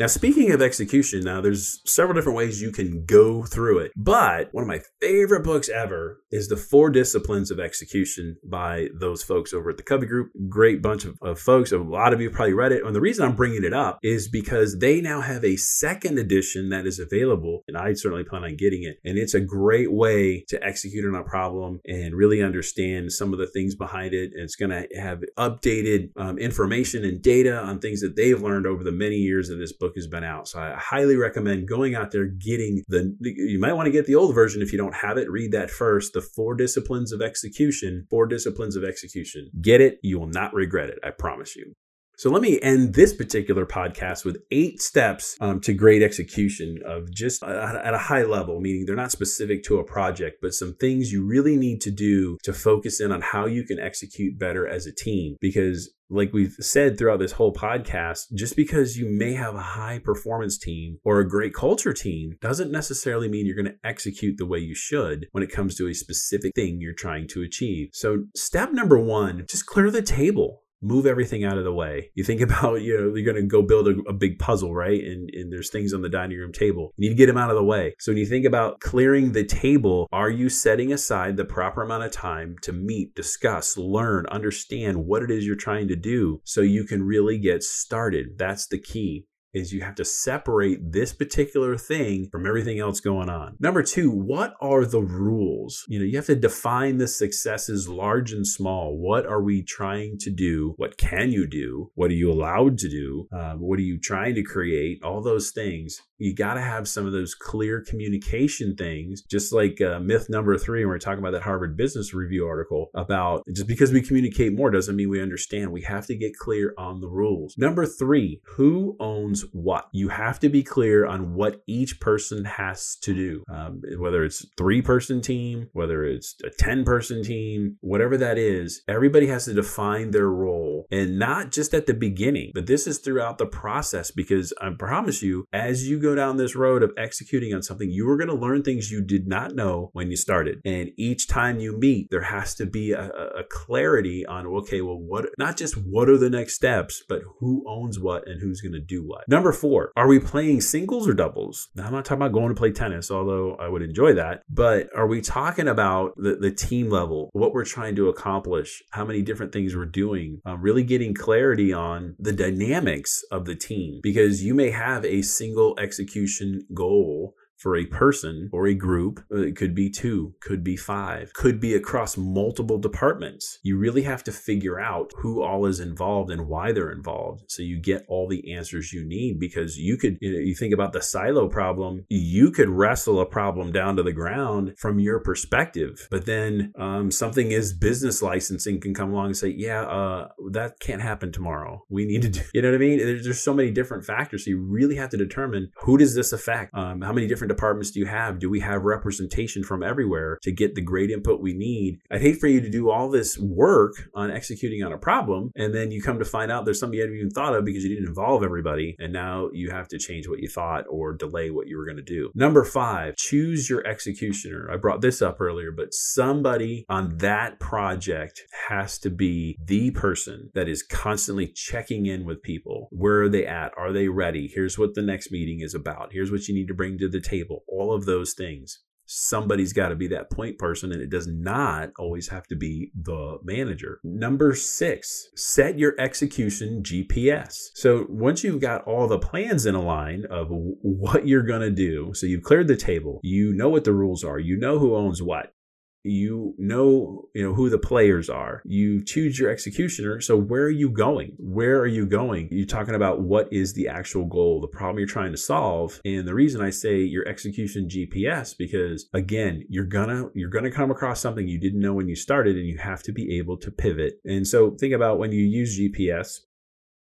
Now, 0.00 0.06
speaking 0.06 0.50
of 0.50 0.62
execution, 0.62 1.24
now 1.24 1.42
there's 1.42 1.82
several 1.84 2.14
different 2.14 2.38
ways 2.38 2.62
you 2.62 2.72
can 2.72 3.04
go 3.04 3.42
through 3.42 3.80
it. 3.80 3.92
But 3.94 4.48
one 4.50 4.62
of 4.62 4.68
my 4.68 4.80
favorite 4.98 5.44
books 5.44 5.68
ever 5.68 6.22
is 6.30 6.48
The 6.48 6.56
Four 6.56 6.88
Disciplines 6.88 7.50
of 7.50 7.60
Execution 7.60 8.38
by 8.42 8.88
those 8.98 9.22
folks 9.22 9.52
over 9.52 9.68
at 9.68 9.76
the 9.76 9.82
Covey 9.82 10.06
Group. 10.06 10.30
Great 10.48 10.80
bunch 10.80 11.04
of, 11.04 11.18
of 11.20 11.38
folks. 11.38 11.70
A 11.70 11.76
lot 11.76 12.14
of 12.14 12.20
you 12.22 12.30
probably 12.30 12.54
read 12.54 12.72
it. 12.72 12.82
And 12.82 12.96
the 12.96 13.00
reason 13.00 13.26
I'm 13.26 13.36
bringing 13.36 13.62
it 13.62 13.74
up 13.74 13.98
is 14.02 14.26
because 14.26 14.78
they 14.78 15.02
now 15.02 15.20
have 15.20 15.44
a 15.44 15.56
second 15.56 16.18
edition 16.18 16.70
that 16.70 16.86
is 16.86 16.98
available. 16.98 17.62
And 17.68 17.76
I 17.76 17.92
certainly 17.92 18.24
plan 18.24 18.44
on 18.44 18.56
getting 18.56 18.84
it. 18.84 18.96
And 19.04 19.18
it's 19.18 19.34
a 19.34 19.40
great 19.40 19.92
way 19.92 20.46
to 20.48 20.64
execute 20.64 21.04
on 21.04 21.14
a 21.14 21.24
problem 21.24 21.78
and 21.84 22.14
really 22.14 22.42
understand 22.42 23.12
some 23.12 23.34
of 23.34 23.38
the 23.38 23.48
things 23.48 23.74
behind 23.74 24.14
it. 24.14 24.30
And 24.32 24.44
it's 24.44 24.56
going 24.56 24.70
to 24.70 24.88
have 24.98 25.20
updated 25.36 26.12
um, 26.16 26.38
information 26.38 27.04
and 27.04 27.20
data 27.20 27.58
on 27.58 27.80
things 27.80 28.00
that 28.00 28.16
they've 28.16 28.40
learned 28.40 28.66
over 28.66 28.82
the 28.82 28.92
many 28.92 29.16
years 29.16 29.48
that 29.48 29.56
this 29.56 29.74
book 29.74 29.89
book 29.90 29.96
has 29.96 30.06
been 30.06 30.24
out. 30.24 30.46
So 30.48 30.60
I 30.60 30.74
highly 30.76 31.16
recommend 31.16 31.68
going 31.68 31.94
out 31.94 32.12
there, 32.12 32.26
getting 32.26 32.84
the, 32.88 33.16
you 33.20 33.58
might 33.58 33.72
want 33.72 33.86
to 33.86 33.92
get 33.92 34.06
the 34.06 34.14
old 34.14 34.34
version 34.34 34.62
if 34.62 34.72
you 34.72 34.78
don't 34.78 34.94
have 34.94 35.18
it. 35.18 35.28
Read 35.30 35.52
that 35.52 35.70
first. 35.70 36.12
The 36.12 36.20
Four 36.20 36.54
Disciplines 36.54 37.12
of 37.12 37.20
Execution. 37.20 38.06
Four 38.08 38.26
Disciplines 38.26 38.76
of 38.76 38.84
Execution. 38.84 39.50
Get 39.60 39.80
it. 39.80 39.98
You 40.02 40.20
will 40.20 40.28
not 40.28 40.54
regret 40.54 40.90
it. 40.90 40.98
I 41.02 41.10
promise 41.10 41.56
you. 41.56 41.74
So 42.20 42.28
let 42.28 42.42
me 42.42 42.60
end 42.60 42.92
this 42.92 43.14
particular 43.14 43.64
podcast 43.64 44.26
with 44.26 44.42
eight 44.50 44.82
steps 44.82 45.38
um, 45.40 45.58
to 45.60 45.72
great 45.72 46.02
execution 46.02 46.78
of 46.84 47.10
just 47.10 47.42
at 47.42 47.94
a 47.94 47.96
high 47.96 48.24
level, 48.24 48.60
meaning 48.60 48.84
they're 48.84 48.94
not 48.94 49.10
specific 49.10 49.64
to 49.64 49.78
a 49.78 49.84
project, 49.84 50.42
but 50.42 50.52
some 50.52 50.74
things 50.74 51.10
you 51.10 51.24
really 51.24 51.56
need 51.56 51.80
to 51.80 51.90
do 51.90 52.36
to 52.42 52.52
focus 52.52 53.00
in 53.00 53.10
on 53.10 53.22
how 53.22 53.46
you 53.46 53.64
can 53.64 53.78
execute 53.78 54.38
better 54.38 54.68
as 54.68 54.84
a 54.84 54.94
team. 54.94 55.36
Because 55.40 55.94
like 56.10 56.30
we've 56.34 56.56
said 56.60 56.98
throughout 56.98 57.20
this 57.20 57.32
whole 57.32 57.54
podcast, 57.54 58.34
just 58.34 58.54
because 58.54 58.98
you 58.98 59.06
may 59.08 59.32
have 59.32 59.54
a 59.54 59.62
high 59.62 59.98
performance 59.98 60.58
team 60.58 60.98
or 61.02 61.20
a 61.20 61.28
great 61.28 61.54
culture 61.54 61.94
team 61.94 62.36
doesn't 62.42 62.70
necessarily 62.70 63.30
mean 63.30 63.46
you're 63.46 63.56
going 63.56 63.64
to 63.64 63.78
execute 63.82 64.36
the 64.36 64.44
way 64.44 64.58
you 64.58 64.74
should 64.74 65.26
when 65.32 65.42
it 65.42 65.50
comes 65.50 65.74
to 65.74 65.88
a 65.88 65.94
specific 65.94 66.54
thing 66.54 66.82
you're 66.82 66.92
trying 66.92 67.26
to 67.28 67.40
achieve. 67.42 67.88
So, 67.94 68.24
step 68.36 68.72
number 68.72 68.98
one, 68.98 69.46
just 69.48 69.64
clear 69.64 69.90
the 69.90 70.02
table 70.02 70.64
move 70.82 71.06
everything 71.06 71.44
out 71.44 71.58
of 71.58 71.64
the 71.64 71.72
way. 71.72 72.10
You 72.14 72.24
think 72.24 72.40
about, 72.50 72.82
you 72.82 72.96
know, 72.96 73.14
you're 73.14 73.32
going 73.32 73.42
to 73.42 73.48
go 73.48 73.62
build 73.62 73.88
a, 73.88 73.94
a, 74.08 74.12
big 74.12 74.38
puzzle, 74.38 74.74
right? 74.74 75.02
And, 75.02 75.30
and 75.32 75.52
there's 75.52 75.70
things 75.70 75.94
on 75.94 76.02
the 76.02 76.08
dining 76.08 76.38
room 76.38 76.52
table. 76.52 76.92
You 76.96 77.08
need 77.08 77.14
to 77.14 77.18
get 77.18 77.26
them 77.26 77.38
out 77.38 77.50
of 77.50 77.56
the 77.56 77.64
way. 77.64 77.94
So 77.98 78.12
when 78.12 78.18
you 78.18 78.26
think 78.26 78.44
about 78.44 78.80
clearing 78.80 79.32
the 79.32 79.44
table, 79.44 80.08
are 80.12 80.30
you 80.30 80.48
setting 80.48 80.92
aside 80.92 81.36
the 81.36 81.44
proper 81.44 81.82
amount 81.82 82.04
of 82.04 82.12
time 82.12 82.56
to 82.62 82.72
meet, 82.72 83.14
discuss, 83.14 83.76
learn, 83.76 84.26
understand 84.26 85.06
what 85.06 85.22
it 85.22 85.30
is 85.30 85.46
you're 85.46 85.56
trying 85.56 85.88
to 85.88 85.96
do 85.96 86.40
so 86.44 86.60
you 86.60 86.84
can 86.84 87.02
really 87.02 87.38
get 87.38 87.62
started? 87.62 88.38
That's 88.38 88.66
the 88.66 88.78
key 88.78 89.26
is 89.52 89.72
you 89.72 89.82
have 89.82 89.94
to 89.96 90.04
separate 90.04 90.92
this 90.92 91.12
particular 91.12 91.76
thing 91.76 92.28
from 92.30 92.46
everything 92.46 92.78
else 92.78 93.00
going 93.00 93.28
on. 93.28 93.56
Number 93.58 93.82
two, 93.82 94.10
what 94.10 94.54
are 94.60 94.84
the 94.84 95.02
rules? 95.02 95.84
You 95.88 95.98
know, 95.98 96.04
you 96.04 96.16
have 96.16 96.26
to 96.26 96.36
define 96.36 96.98
the 96.98 97.08
successes 97.08 97.88
large 97.88 98.32
and 98.32 98.46
small. 98.46 98.96
What 98.96 99.26
are 99.26 99.42
we 99.42 99.62
trying 99.62 100.18
to 100.20 100.30
do? 100.30 100.74
What 100.76 100.96
can 100.96 101.32
you 101.32 101.46
do? 101.46 101.90
What 101.94 102.10
are 102.10 102.14
you 102.14 102.30
allowed 102.30 102.78
to 102.78 102.88
do? 102.88 103.28
Um, 103.32 103.60
what 103.60 103.78
are 103.78 103.82
you 103.82 103.98
trying 103.98 104.34
to 104.36 104.42
create? 104.42 105.02
All 105.02 105.22
those 105.22 105.50
things. 105.50 106.00
You 106.20 106.34
got 106.34 106.54
to 106.54 106.60
have 106.60 106.86
some 106.86 107.06
of 107.06 107.12
those 107.12 107.34
clear 107.34 107.80
communication 107.80 108.76
things, 108.76 109.22
just 109.22 109.52
like 109.52 109.80
uh, 109.80 109.98
myth 110.00 110.28
number 110.28 110.56
three, 110.58 110.84
when 110.84 110.90
we're 110.90 110.98
talking 110.98 111.18
about 111.18 111.32
that 111.32 111.42
Harvard 111.42 111.76
Business 111.76 112.14
Review 112.14 112.46
article 112.46 112.90
about 112.94 113.42
just 113.52 113.66
because 113.66 113.90
we 113.90 114.02
communicate 114.02 114.54
more 114.54 114.70
doesn't 114.70 114.96
mean 114.96 115.08
we 115.08 115.22
understand. 115.22 115.72
We 115.72 115.82
have 115.82 116.06
to 116.06 116.14
get 116.14 116.36
clear 116.36 116.74
on 116.78 117.00
the 117.00 117.08
rules. 117.08 117.54
Number 117.56 117.86
three, 117.86 118.40
who 118.44 118.96
owns 119.00 119.44
what. 119.52 119.86
You 119.92 120.10
have 120.10 120.38
to 120.40 120.48
be 120.48 120.62
clear 120.62 121.06
on 121.06 121.34
what 121.34 121.62
each 121.66 122.00
person 122.00 122.44
has 122.44 122.96
to 123.02 123.14
do, 123.14 123.42
um, 123.50 123.82
whether 123.98 124.24
it's 124.24 124.46
three 124.56 124.82
person 124.82 125.20
team, 125.20 125.68
whether 125.72 126.04
it's 126.04 126.36
a 126.44 126.50
10 126.50 126.84
person 126.84 127.22
team, 127.22 127.78
whatever 127.80 128.16
that 128.18 128.38
is, 128.38 128.82
everybody 128.86 129.26
has 129.26 129.46
to 129.46 129.54
define 129.54 130.10
their 130.10 130.28
role 130.28 130.86
and 130.90 131.18
not 131.18 131.50
just 131.50 131.74
at 131.74 131.86
the 131.86 131.94
beginning, 131.94 132.50
but 132.54 132.66
this 132.66 132.86
is 132.86 132.98
throughout 132.98 133.38
the 133.38 133.46
process 133.46 134.10
because 134.10 134.52
I 134.60 134.70
promise 134.78 135.22
you, 135.22 135.46
as 135.52 135.88
you 135.88 136.00
go 136.00 136.09
down 136.14 136.36
this 136.36 136.56
road 136.56 136.82
of 136.82 136.92
executing 136.96 137.54
on 137.54 137.62
something, 137.62 137.90
you 137.90 138.08
are 138.08 138.16
going 138.16 138.28
to 138.28 138.34
learn 138.34 138.62
things 138.62 138.90
you 138.90 139.00
did 139.00 139.26
not 139.26 139.54
know 139.54 139.90
when 139.92 140.10
you 140.10 140.16
started. 140.16 140.60
And 140.64 140.90
each 140.96 141.28
time 141.28 141.60
you 141.60 141.78
meet, 141.78 142.08
there 142.10 142.22
has 142.22 142.54
to 142.56 142.66
be 142.66 142.92
a, 142.92 143.10
a 143.10 143.44
clarity 143.48 144.26
on, 144.26 144.46
okay, 144.46 144.80
well, 144.80 144.98
what, 144.98 145.26
not 145.38 145.56
just 145.56 145.74
what 145.74 146.08
are 146.08 146.18
the 146.18 146.30
next 146.30 146.54
steps, 146.54 147.02
but 147.08 147.22
who 147.38 147.64
owns 147.66 147.98
what 147.98 148.28
and 148.28 148.40
who's 148.40 148.60
going 148.60 148.72
to 148.72 148.80
do 148.80 149.06
what. 149.06 149.28
Number 149.28 149.52
four, 149.52 149.92
are 149.96 150.06
we 150.06 150.18
playing 150.18 150.60
singles 150.60 151.08
or 151.08 151.14
doubles? 151.14 151.68
Now, 151.74 151.86
I'm 151.86 151.92
not 151.92 152.04
talking 152.04 152.22
about 152.22 152.32
going 152.32 152.48
to 152.48 152.58
play 152.58 152.72
tennis, 152.72 153.10
although 153.10 153.56
I 153.56 153.68
would 153.68 153.82
enjoy 153.82 154.14
that, 154.14 154.42
but 154.48 154.88
are 154.94 155.06
we 155.06 155.20
talking 155.20 155.68
about 155.68 156.14
the, 156.16 156.36
the 156.36 156.50
team 156.50 156.90
level, 156.90 157.30
what 157.32 157.52
we're 157.52 157.64
trying 157.64 157.96
to 157.96 158.08
accomplish, 158.08 158.82
how 158.90 159.04
many 159.04 159.22
different 159.22 159.52
things 159.52 159.74
we're 159.74 159.86
doing, 159.86 160.40
um, 160.44 160.60
really 160.60 160.84
getting 160.84 161.14
clarity 161.14 161.72
on 161.72 162.16
the 162.18 162.32
dynamics 162.32 163.22
of 163.30 163.44
the 163.44 163.54
team? 163.54 164.00
Because 164.02 164.44
you 164.44 164.54
may 164.54 164.70
have 164.70 165.04
a 165.04 165.22
single 165.22 165.74
execution 166.00 166.66
goal 166.72 167.34
for 167.60 167.76
a 167.76 167.86
person 167.86 168.48
or 168.52 168.66
a 168.66 168.74
group. 168.74 169.20
Uh, 169.32 169.42
it 169.42 169.56
could 169.56 169.74
be 169.74 169.90
two, 169.90 170.34
could 170.40 170.64
be 170.64 170.76
five, 170.76 171.32
could 171.34 171.60
be 171.60 171.74
across 171.74 172.16
multiple 172.16 172.78
departments. 172.78 173.58
You 173.62 173.76
really 173.76 174.02
have 174.02 174.24
to 174.24 174.32
figure 174.32 174.80
out 174.80 175.12
who 175.18 175.42
all 175.42 175.66
is 175.66 175.78
involved 175.78 176.30
and 176.30 176.48
why 176.48 176.72
they're 176.72 176.90
involved 176.90 177.44
so 177.48 177.62
you 177.62 177.78
get 177.78 178.04
all 178.08 178.28
the 178.28 178.54
answers 178.54 178.92
you 178.92 179.04
need 179.04 179.38
because 179.38 179.76
you 179.76 179.96
could, 179.96 180.18
you, 180.20 180.32
know, 180.32 180.38
you 180.38 180.54
think 180.54 180.72
about 180.72 180.92
the 180.92 181.02
silo 181.02 181.48
problem, 181.48 182.06
you 182.08 182.50
could 182.50 182.68
wrestle 182.68 183.20
a 183.20 183.26
problem 183.26 183.72
down 183.72 183.96
to 183.96 184.02
the 184.02 184.12
ground 184.12 184.74
from 184.78 184.98
your 184.98 185.20
perspective, 185.20 186.08
but 186.10 186.26
then 186.26 186.72
um, 186.78 187.10
something 187.10 187.52
is 187.52 187.72
business 187.72 188.22
licensing 188.22 188.80
can 188.80 188.94
come 188.94 189.12
along 189.12 189.26
and 189.26 189.36
say, 189.36 189.48
yeah, 189.48 189.82
uh, 189.82 190.28
that 190.50 190.80
can't 190.80 191.02
happen 191.02 191.30
tomorrow. 191.32 191.84
We 191.88 192.06
need 192.06 192.22
to 192.22 192.28
do, 192.28 192.40
you 192.54 192.62
know 192.62 192.70
what 192.70 192.76
I 192.76 192.78
mean? 192.78 192.98
There's, 192.98 193.24
there's 193.24 193.40
so 193.40 193.54
many 193.54 193.70
different 193.70 194.04
factors. 194.04 194.44
So 194.44 194.50
you 194.50 194.60
really 194.60 194.96
have 194.96 195.10
to 195.10 195.16
determine 195.16 195.70
who 195.82 195.98
does 195.98 196.14
this 196.14 196.32
affect? 196.32 196.74
Um, 196.74 197.02
how 197.02 197.12
many 197.12 197.26
different 197.26 197.49
departments 197.50 197.90
do 197.90 198.00
you 198.00 198.06
have? 198.06 198.38
Do 198.38 198.48
we 198.48 198.60
have 198.60 198.84
representation 198.84 199.62
from 199.62 199.82
everywhere 199.82 200.38
to 200.42 200.52
get 200.52 200.74
the 200.74 200.82
great 200.82 201.10
input 201.10 201.40
we 201.40 201.52
need? 201.52 202.00
I'd 202.10 202.22
hate 202.22 202.38
for 202.38 202.46
you 202.46 202.60
to 202.60 202.70
do 202.70 202.90
all 202.90 203.10
this 203.10 203.38
work 203.38 203.94
on 204.14 204.30
executing 204.30 204.82
on 204.82 204.92
a 204.92 204.98
problem 204.98 205.50
and 205.56 205.74
then 205.74 205.90
you 205.90 206.02
come 206.02 206.18
to 206.18 206.24
find 206.24 206.50
out 206.50 206.64
there's 206.64 206.80
something 206.80 206.96
you 206.96 207.02
hadn't 207.02 207.16
even 207.16 207.30
thought 207.30 207.54
of 207.54 207.64
because 207.64 207.84
you 207.84 207.90
didn't 207.90 208.08
involve 208.08 208.42
everybody 208.42 208.96
and 208.98 209.12
now 209.12 209.48
you 209.52 209.70
have 209.70 209.88
to 209.88 209.98
change 209.98 210.28
what 210.28 210.40
you 210.40 210.48
thought 210.48 210.84
or 210.88 211.12
delay 211.12 211.50
what 211.50 211.66
you 211.66 211.76
were 211.76 211.84
going 211.84 211.96
to 211.96 212.02
do. 212.02 212.30
Number 212.34 212.64
five, 212.64 213.16
choose 213.16 213.68
your 213.68 213.86
executioner. 213.86 214.70
I 214.70 214.76
brought 214.76 215.00
this 215.00 215.20
up 215.22 215.40
earlier, 215.40 215.72
but 215.72 215.92
somebody 215.92 216.84
on 216.88 217.18
that 217.18 217.58
project 217.60 218.42
has 218.68 218.98
to 219.00 219.10
be 219.10 219.56
the 219.64 219.90
person 219.90 220.50
that 220.54 220.68
is 220.68 220.82
constantly 220.82 221.48
checking 221.48 222.06
in 222.06 222.24
with 222.24 222.42
people. 222.42 222.88
Where 222.90 223.22
are 223.22 223.28
they 223.28 223.46
at? 223.46 223.72
Are 223.76 223.92
they 223.92 224.08
ready? 224.08 224.50
Here's 224.52 224.78
what 224.78 224.94
the 224.94 225.02
next 225.02 225.30
meeting 225.30 225.60
is 225.60 225.74
about. 225.74 226.12
Here's 226.12 226.30
what 226.30 226.48
you 226.48 226.54
need 226.54 226.68
to 226.68 226.74
bring 226.74 226.98
to 226.98 227.08
the 227.08 227.20
table 227.20 227.39
table, 227.40 227.64
all 227.68 227.94
of 227.94 228.06
those 228.06 228.34
things. 228.34 228.80
Somebody's 229.12 229.72
got 229.72 229.88
to 229.88 229.96
be 229.96 230.06
that 230.08 230.30
point 230.30 230.56
person, 230.56 230.92
and 230.92 231.02
it 231.02 231.10
does 231.10 231.26
not 231.26 231.90
always 231.98 232.28
have 232.28 232.46
to 232.46 232.54
be 232.54 232.92
the 232.94 233.38
manager. 233.42 233.98
Number 234.04 234.54
six, 234.54 235.30
set 235.34 235.76
your 235.76 235.96
execution 235.98 236.84
GPS. 236.84 237.56
So 237.74 238.06
once 238.08 238.44
you've 238.44 238.60
got 238.60 238.84
all 238.84 239.08
the 239.08 239.18
plans 239.18 239.66
in 239.66 239.74
a 239.74 239.82
line 239.82 240.26
of 240.30 240.46
what 240.50 241.26
you're 241.26 241.42
going 241.42 241.62
to 241.62 241.72
do, 241.72 242.12
so 242.14 242.26
you've 242.26 242.44
cleared 242.44 242.68
the 242.68 242.76
table, 242.76 243.18
you 243.24 243.52
know 243.52 243.68
what 243.68 243.82
the 243.82 243.92
rules 243.92 244.22
are, 244.22 244.38
you 244.38 244.56
know 244.56 244.78
who 244.78 244.94
owns 244.94 245.20
what, 245.20 245.54
you 246.04 246.54
know 246.58 247.28
you 247.34 247.42
know 247.42 247.54
who 247.54 247.68
the 247.68 247.78
players 247.78 248.28
are. 248.28 248.62
You 248.64 249.04
choose 249.04 249.38
your 249.38 249.50
executioner. 249.50 250.20
So 250.20 250.36
where 250.36 250.62
are 250.62 250.70
you 250.70 250.90
going? 250.90 251.34
Where 251.38 251.78
are 251.78 251.86
you 251.86 252.06
going? 252.06 252.48
You're 252.50 252.66
talking 252.66 252.94
about 252.94 253.22
what 253.22 253.52
is 253.52 253.74
the 253.74 253.88
actual 253.88 254.24
goal 254.24 254.60
the 254.60 254.68
problem 254.68 254.98
you're 254.98 255.06
trying 255.06 255.32
to 255.32 255.38
solve. 255.38 256.00
And 256.04 256.26
the 256.26 256.34
reason 256.34 256.60
i 256.60 256.70
say 256.70 256.98
your 257.00 257.26
execution 257.28 257.88
gps 257.88 258.56
because 258.56 259.08
again 259.14 259.64
you're 259.68 259.84
gonna 259.84 260.26
you're 260.34 260.50
gonna 260.50 260.70
come 260.70 260.90
across 260.90 261.20
something 261.20 261.46
you 261.46 261.58
didn't 261.58 261.80
know 261.80 261.94
when 261.94 262.08
you 262.08 262.16
started 262.16 262.56
and 262.56 262.66
you 262.66 262.78
have 262.78 263.02
to 263.04 263.12
be 263.12 263.38
able 263.38 263.56
to 263.58 263.70
pivot. 263.70 264.14
And 264.24 264.46
so 264.46 264.70
think 264.72 264.94
about 264.94 265.18
when 265.18 265.32
you 265.32 265.44
use 265.44 265.78
gps 265.78 266.40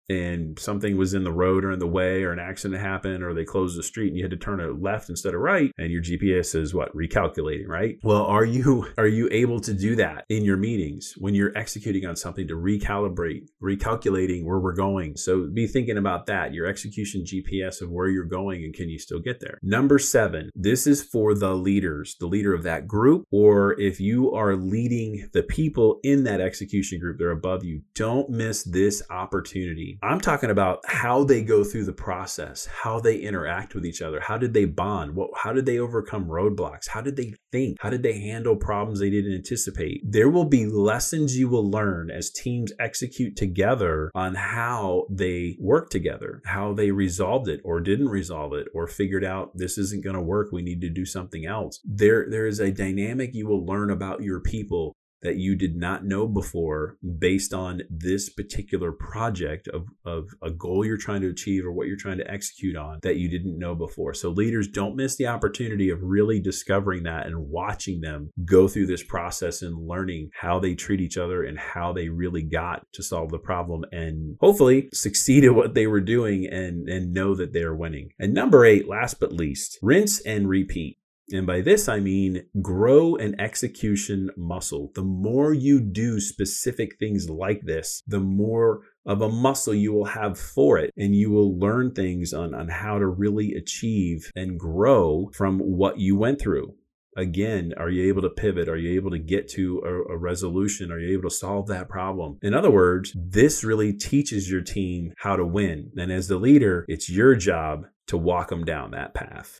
and 0.09 0.57
something 0.57 0.97
was 0.97 1.13
in 1.13 1.23
the 1.23 1.31
road 1.31 1.63
or 1.63 1.71
in 1.71 1.79
the 1.79 1.87
way 1.87 2.23
or 2.23 2.31
an 2.31 2.39
accident 2.39 2.81
happened 2.81 3.23
or 3.23 3.33
they 3.33 3.45
closed 3.45 3.77
the 3.77 3.83
street 3.83 4.07
and 4.07 4.17
you 4.17 4.23
had 4.23 4.31
to 4.31 4.37
turn 4.37 4.59
it 4.59 4.81
left 4.81 5.09
instead 5.09 5.33
of 5.33 5.41
right 5.41 5.71
and 5.77 5.91
your 5.91 6.01
GPS 6.01 6.55
is 6.55 6.73
what 6.73 6.95
recalculating 6.95 7.67
right? 7.67 7.97
Well 8.03 8.23
are 8.23 8.45
you 8.45 8.87
are 8.97 9.07
you 9.07 9.29
able 9.31 9.59
to 9.61 9.73
do 9.73 9.95
that 9.97 10.25
in 10.29 10.43
your 10.43 10.57
meetings 10.57 11.13
when 11.17 11.35
you're 11.35 11.57
executing 11.57 12.05
on 12.05 12.15
something 12.15 12.47
to 12.47 12.55
recalibrate 12.55 13.47
recalculating 13.63 14.45
where 14.45 14.59
we're 14.59 14.73
going? 14.73 15.15
So 15.15 15.47
be 15.47 15.67
thinking 15.67 15.97
about 15.97 16.25
that 16.27 16.53
your 16.53 16.65
execution 16.65 17.23
GPS 17.23 17.81
of 17.81 17.91
where 17.91 18.07
you're 18.07 18.25
going 18.25 18.63
and 18.63 18.73
can 18.73 18.89
you 18.89 18.99
still 18.99 19.19
get 19.19 19.39
there? 19.39 19.59
Number 19.61 19.99
7 19.99 20.49
this 20.55 20.87
is 20.87 21.03
for 21.03 21.35
the 21.35 21.53
leaders 21.53 22.15
the 22.19 22.27
leader 22.27 22.53
of 22.53 22.63
that 22.63 22.87
group 22.87 23.25
or 23.31 23.79
if 23.79 23.99
you 23.99 24.31
are 24.33 24.55
leading 24.55 25.29
the 25.33 25.43
people 25.43 25.99
in 26.03 26.23
that 26.23 26.41
execution 26.41 26.99
group 26.99 27.17
they're 27.17 27.31
above 27.31 27.63
you 27.63 27.81
don't 27.95 28.29
miss 28.29 28.63
this 28.63 29.03
opportunity 29.09 29.98
I'm 30.01 30.21
talking 30.21 30.49
about 30.49 30.79
how 30.85 31.23
they 31.23 31.43
go 31.43 31.63
through 31.63 31.85
the 31.85 31.93
process, 31.93 32.65
how 32.65 32.99
they 32.99 33.17
interact 33.17 33.75
with 33.75 33.85
each 33.85 34.01
other. 34.01 34.19
How 34.19 34.37
did 34.37 34.53
they 34.53 34.65
bond? 34.65 35.15
What, 35.15 35.31
how 35.35 35.51
did 35.51 35.65
they 35.65 35.77
overcome 35.77 36.25
roadblocks? 36.25 36.87
How 36.87 37.01
did 37.01 37.17
they 37.17 37.33
think? 37.51 37.77
How 37.79 37.89
did 37.89 38.03
they 38.03 38.19
handle 38.19 38.55
problems 38.55 38.99
they 38.99 39.09
didn't 39.09 39.35
anticipate? 39.35 40.01
There 40.03 40.29
will 40.29 40.45
be 40.45 40.65
lessons 40.65 41.37
you 41.37 41.49
will 41.49 41.69
learn 41.69 42.11
as 42.11 42.31
teams 42.31 42.71
execute 42.79 43.35
together 43.35 44.09
on 44.15 44.35
how 44.35 45.05
they 45.09 45.57
work 45.59 45.89
together, 45.89 46.41
how 46.45 46.73
they 46.73 46.91
resolved 46.91 47.49
it 47.49 47.59
or 47.65 47.81
didn't 47.81 48.09
resolve 48.09 48.53
it 48.53 48.67
or 48.73 48.87
figured 48.87 49.25
out 49.25 49.51
this 49.55 49.77
isn't 49.77 50.03
going 50.03 50.15
to 50.15 50.21
work. 50.21 50.51
We 50.51 50.61
need 50.61 50.81
to 50.81 50.89
do 50.89 51.05
something 51.05 51.45
else. 51.45 51.79
There, 51.83 52.25
there 52.29 52.47
is 52.47 52.59
a 52.59 52.71
dynamic 52.71 53.31
you 53.33 53.47
will 53.47 53.65
learn 53.65 53.89
about 53.89 54.21
your 54.21 54.39
people 54.39 54.95
that 55.21 55.37
you 55.37 55.55
did 55.55 55.75
not 55.75 56.05
know 56.05 56.27
before 56.27 56.97
based 57.17 57.53
on 57.53 57.81
this 57.89 58.29
particular 58.29 58.91
project 58.91 59.67
of, 59.69 59.87
of 60.05 60.29
a 60.41 60.49
goal 60.49 60.85
you're 60.85 60.97
trying 60.97 61.21
to 61.21 61.29
achieve 61.29 61.65
or 61.65 61.71
what 61.71 61.87
you're 61.87 61.97
trying 61.97 62.17
to 62.17 62.31
execute 62.31 62.75
on 62.75 62.99
that 63.01 63.17
you 63.17 63.29
didn't 63.29 63.57
know 63.57 63.75
before. 63.75 64.13
So, 64.13 64.29
leaders, 64.29 64.67
don't 64.67 64.95
miss 64.95 65.17
the 65.17 65.27
opportunity 65.27 65.89
of 65.89 65.99
really 66.01 66.39
discovering 66.39 67.03
that 67.03 67.27
and 67.27 67.49
watching 67.49 68.01
them 68.01 68.31
go 68.45 68.67
through 68.67 68.87
this 68.87 69.03
process 69.03 69.61
and 69.61 69.87
learning 69.87 70.29
how 70.39 70.59
they 70.59 70.75
treat 70.75 71.01
each 71.01 71.17
other 71.17 71.43
and 71.43 71.57
how 71.57 71.93
they 71.93 72.09
really 72.09 72.43
got 72.43 72.85
to 72.93 73.03
solve 73.03 73.29
the 73.31 73.39
problem 73.39 73.83
and 73.91 74.37
hopefully 74.39 74.89
succeed 74.93 75.43
at 75.43 75.55
what 75.55 75.73
they 75.73 75.87
were 75.87 76.01
doing 76.01 76.45
and, 76.45 76.87
and 76.87 77.13
know 77.13 77.35
that 77.35 77.53
they're 77.53 77.75
winning. 77.75 78.09
And 78.19 78.33
number 78.33 78.65
eight, 78.65 78.87
last 78.87 79.19
but 79.19 79.33
least, 79.33 79.79
rinse 79.81 80.21
and 80.21 80.47
repeat. 80.47 80.98
And 81.31 81.45
by 81.45 81.61
this, 81.61 81.87
I 81.87 81.99
mean 81.99 82.43
grow 82.61 83.15
an 83.15 83.39
execution 83.39 84.29
muscle. 84.37 84.91
The 84.95 85.03
more 85.03 85.53
you 85.53 85.79
do 85.79 86.19
specific 86.19 86.97
things 86.97 87.29
like 87.29 87.61
this, 87.63 88.01
the 88.07 88.19
more 88.19 88.81
of 89.05 89.21
a 89.21 89.29
muscle 89.29 89.73
you 89.73 89.93
will 89.93 90.05
have 90.05 90.37
for 90.37 90.77
it. 90.77 90.91
And 90.97 91.15
you 91.15 91.31
will 91.31 91.57
learn 91.57 91.91
things 91.91 92.33
on, 92.33 92.53
on 92.53 92.69
how 92.69 92.99
to 92.99 93.07
really 93.07 93.53
achieve 93.53 94.31
and 94.35 94.59
grow 94.59 95.31
from 95.33 95.59
what 95.59 95.99
you 95.99 96.15
went 96.15 96.39
through. 96.39 96.75
Again, 97.17 97.73
are 97.75 97.89
you 97.89 98.07
able 98.07 98.21
to 98.21 98.29
pivot? 98.29 98.69
Are 98.69 98.77
you 98.77 98.95
able 98.95 99.11
to 99.11 99.19
get 99.19 99.49
to 99.49 99.81
a, 99.83 100.13
a 100.13 100.17
resolution? 100.17 100.91
Are 100.91 100.99
you 100.99 101.17
able 101.17 101.29
to 101.29 101.35
solve 101.35 101.67
that 101.67 101.89
problem? 101.89 102.37
In 102.41 102.53
other 102.53 102.71
words, 102.71 103.11
this 103.15 103.63
really 103.63 103.93
teaches 103.93 104.49
your 104.49 104.61
team 104.61 105.13
how 105.17 105.35
to 105.35 105.45
win. 105.45 105.91
And 105.97 106.11
as 106.11 106.27
the 106.27 106.37
leader, 106.37 106.85
it's 106.87 107.09
your 107.09 107.35
job 107.35 107.87
to 108.07 108.17
walk 108.17 108.49
them 108.49 108.63
down 108.63 108.91
that 108.91 109.13
path. 109.13 109.59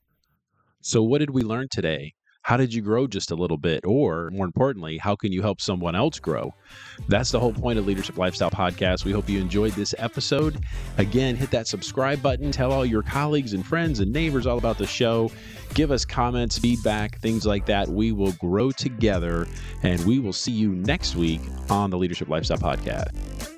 So, 0.82 1.04
what 1.04 1.20
did 1.20 1.32
we 1.32 1.42
learn 1.42 1.68
today? 1.70 2.14
How 2.42 2.56
did 2.56 2.74
you 2.74 2.82
grow 2.82 3.06
just 3.06 3.32
a 3.32 3.36
little 3.36 3.58
bit? 3.58 3.86
Or 3.86 4.30
more 4.32 4.46
importantly, 4.46 4.98
how 4.98 5.16
can 5.16 5.32
you 5.32 5.42
help 5.42 5.60
someone 5.60 5.94
else 5.94 6.20
grow? 6.20 6.54
That's 7.08 7.32
the 7.32 7.40
whole 7.40 7.54
point 7.54 7.78
of 7.78 7.86
Leadership 7.86 8.18
Lifestyle 8.18 8.50
Podcast. 8.50 9.04
We 9.04 9.12
hope 9.12 9.30
you 9.30 9.40
enjoyed 9.40 9.74
this 9.74 9.94
episode. 9.98 10.64
Again, 10.98 11.36
hit 11.36 11.52
that 11.52 11.68
subscribe 11.68 12.22
button, 12.22 12.50
tell 12.52 12.72
all 12.72 12.86
your 12.86 13.04
colleagues 13.04 13.54
and 13.54 13.66
friends 13.66 14.00
and 14.00 14.12
neighbors 14.12 14.48
all 14.48 14.58
about 14.58 14.78
the 14.78 14.88
show. 14.88 15.30
Give 15.74 15.92
us 15.92 16.06
comments, 16.06 16.58
feedback, 16.58 17.20
things 17.20 17.46
like 17.46 17.66
that. 17.66 17.90
We 17.90 18.14
will 18.14 18.32
grow 18.34 18.72
together 18.72 19.46
and 19.84 20.04
we 20.06 20.20
will 20.20 20.34
see 20.34 20.54
you 20.54 20.72
next 20.72 21.16
week 21.16 21.42
on 21.70 21.90
the 21.90 21.98
Leadership 21.98 22.30
Lifestyle 22.30 22.58
Podcast. 22.58 23.49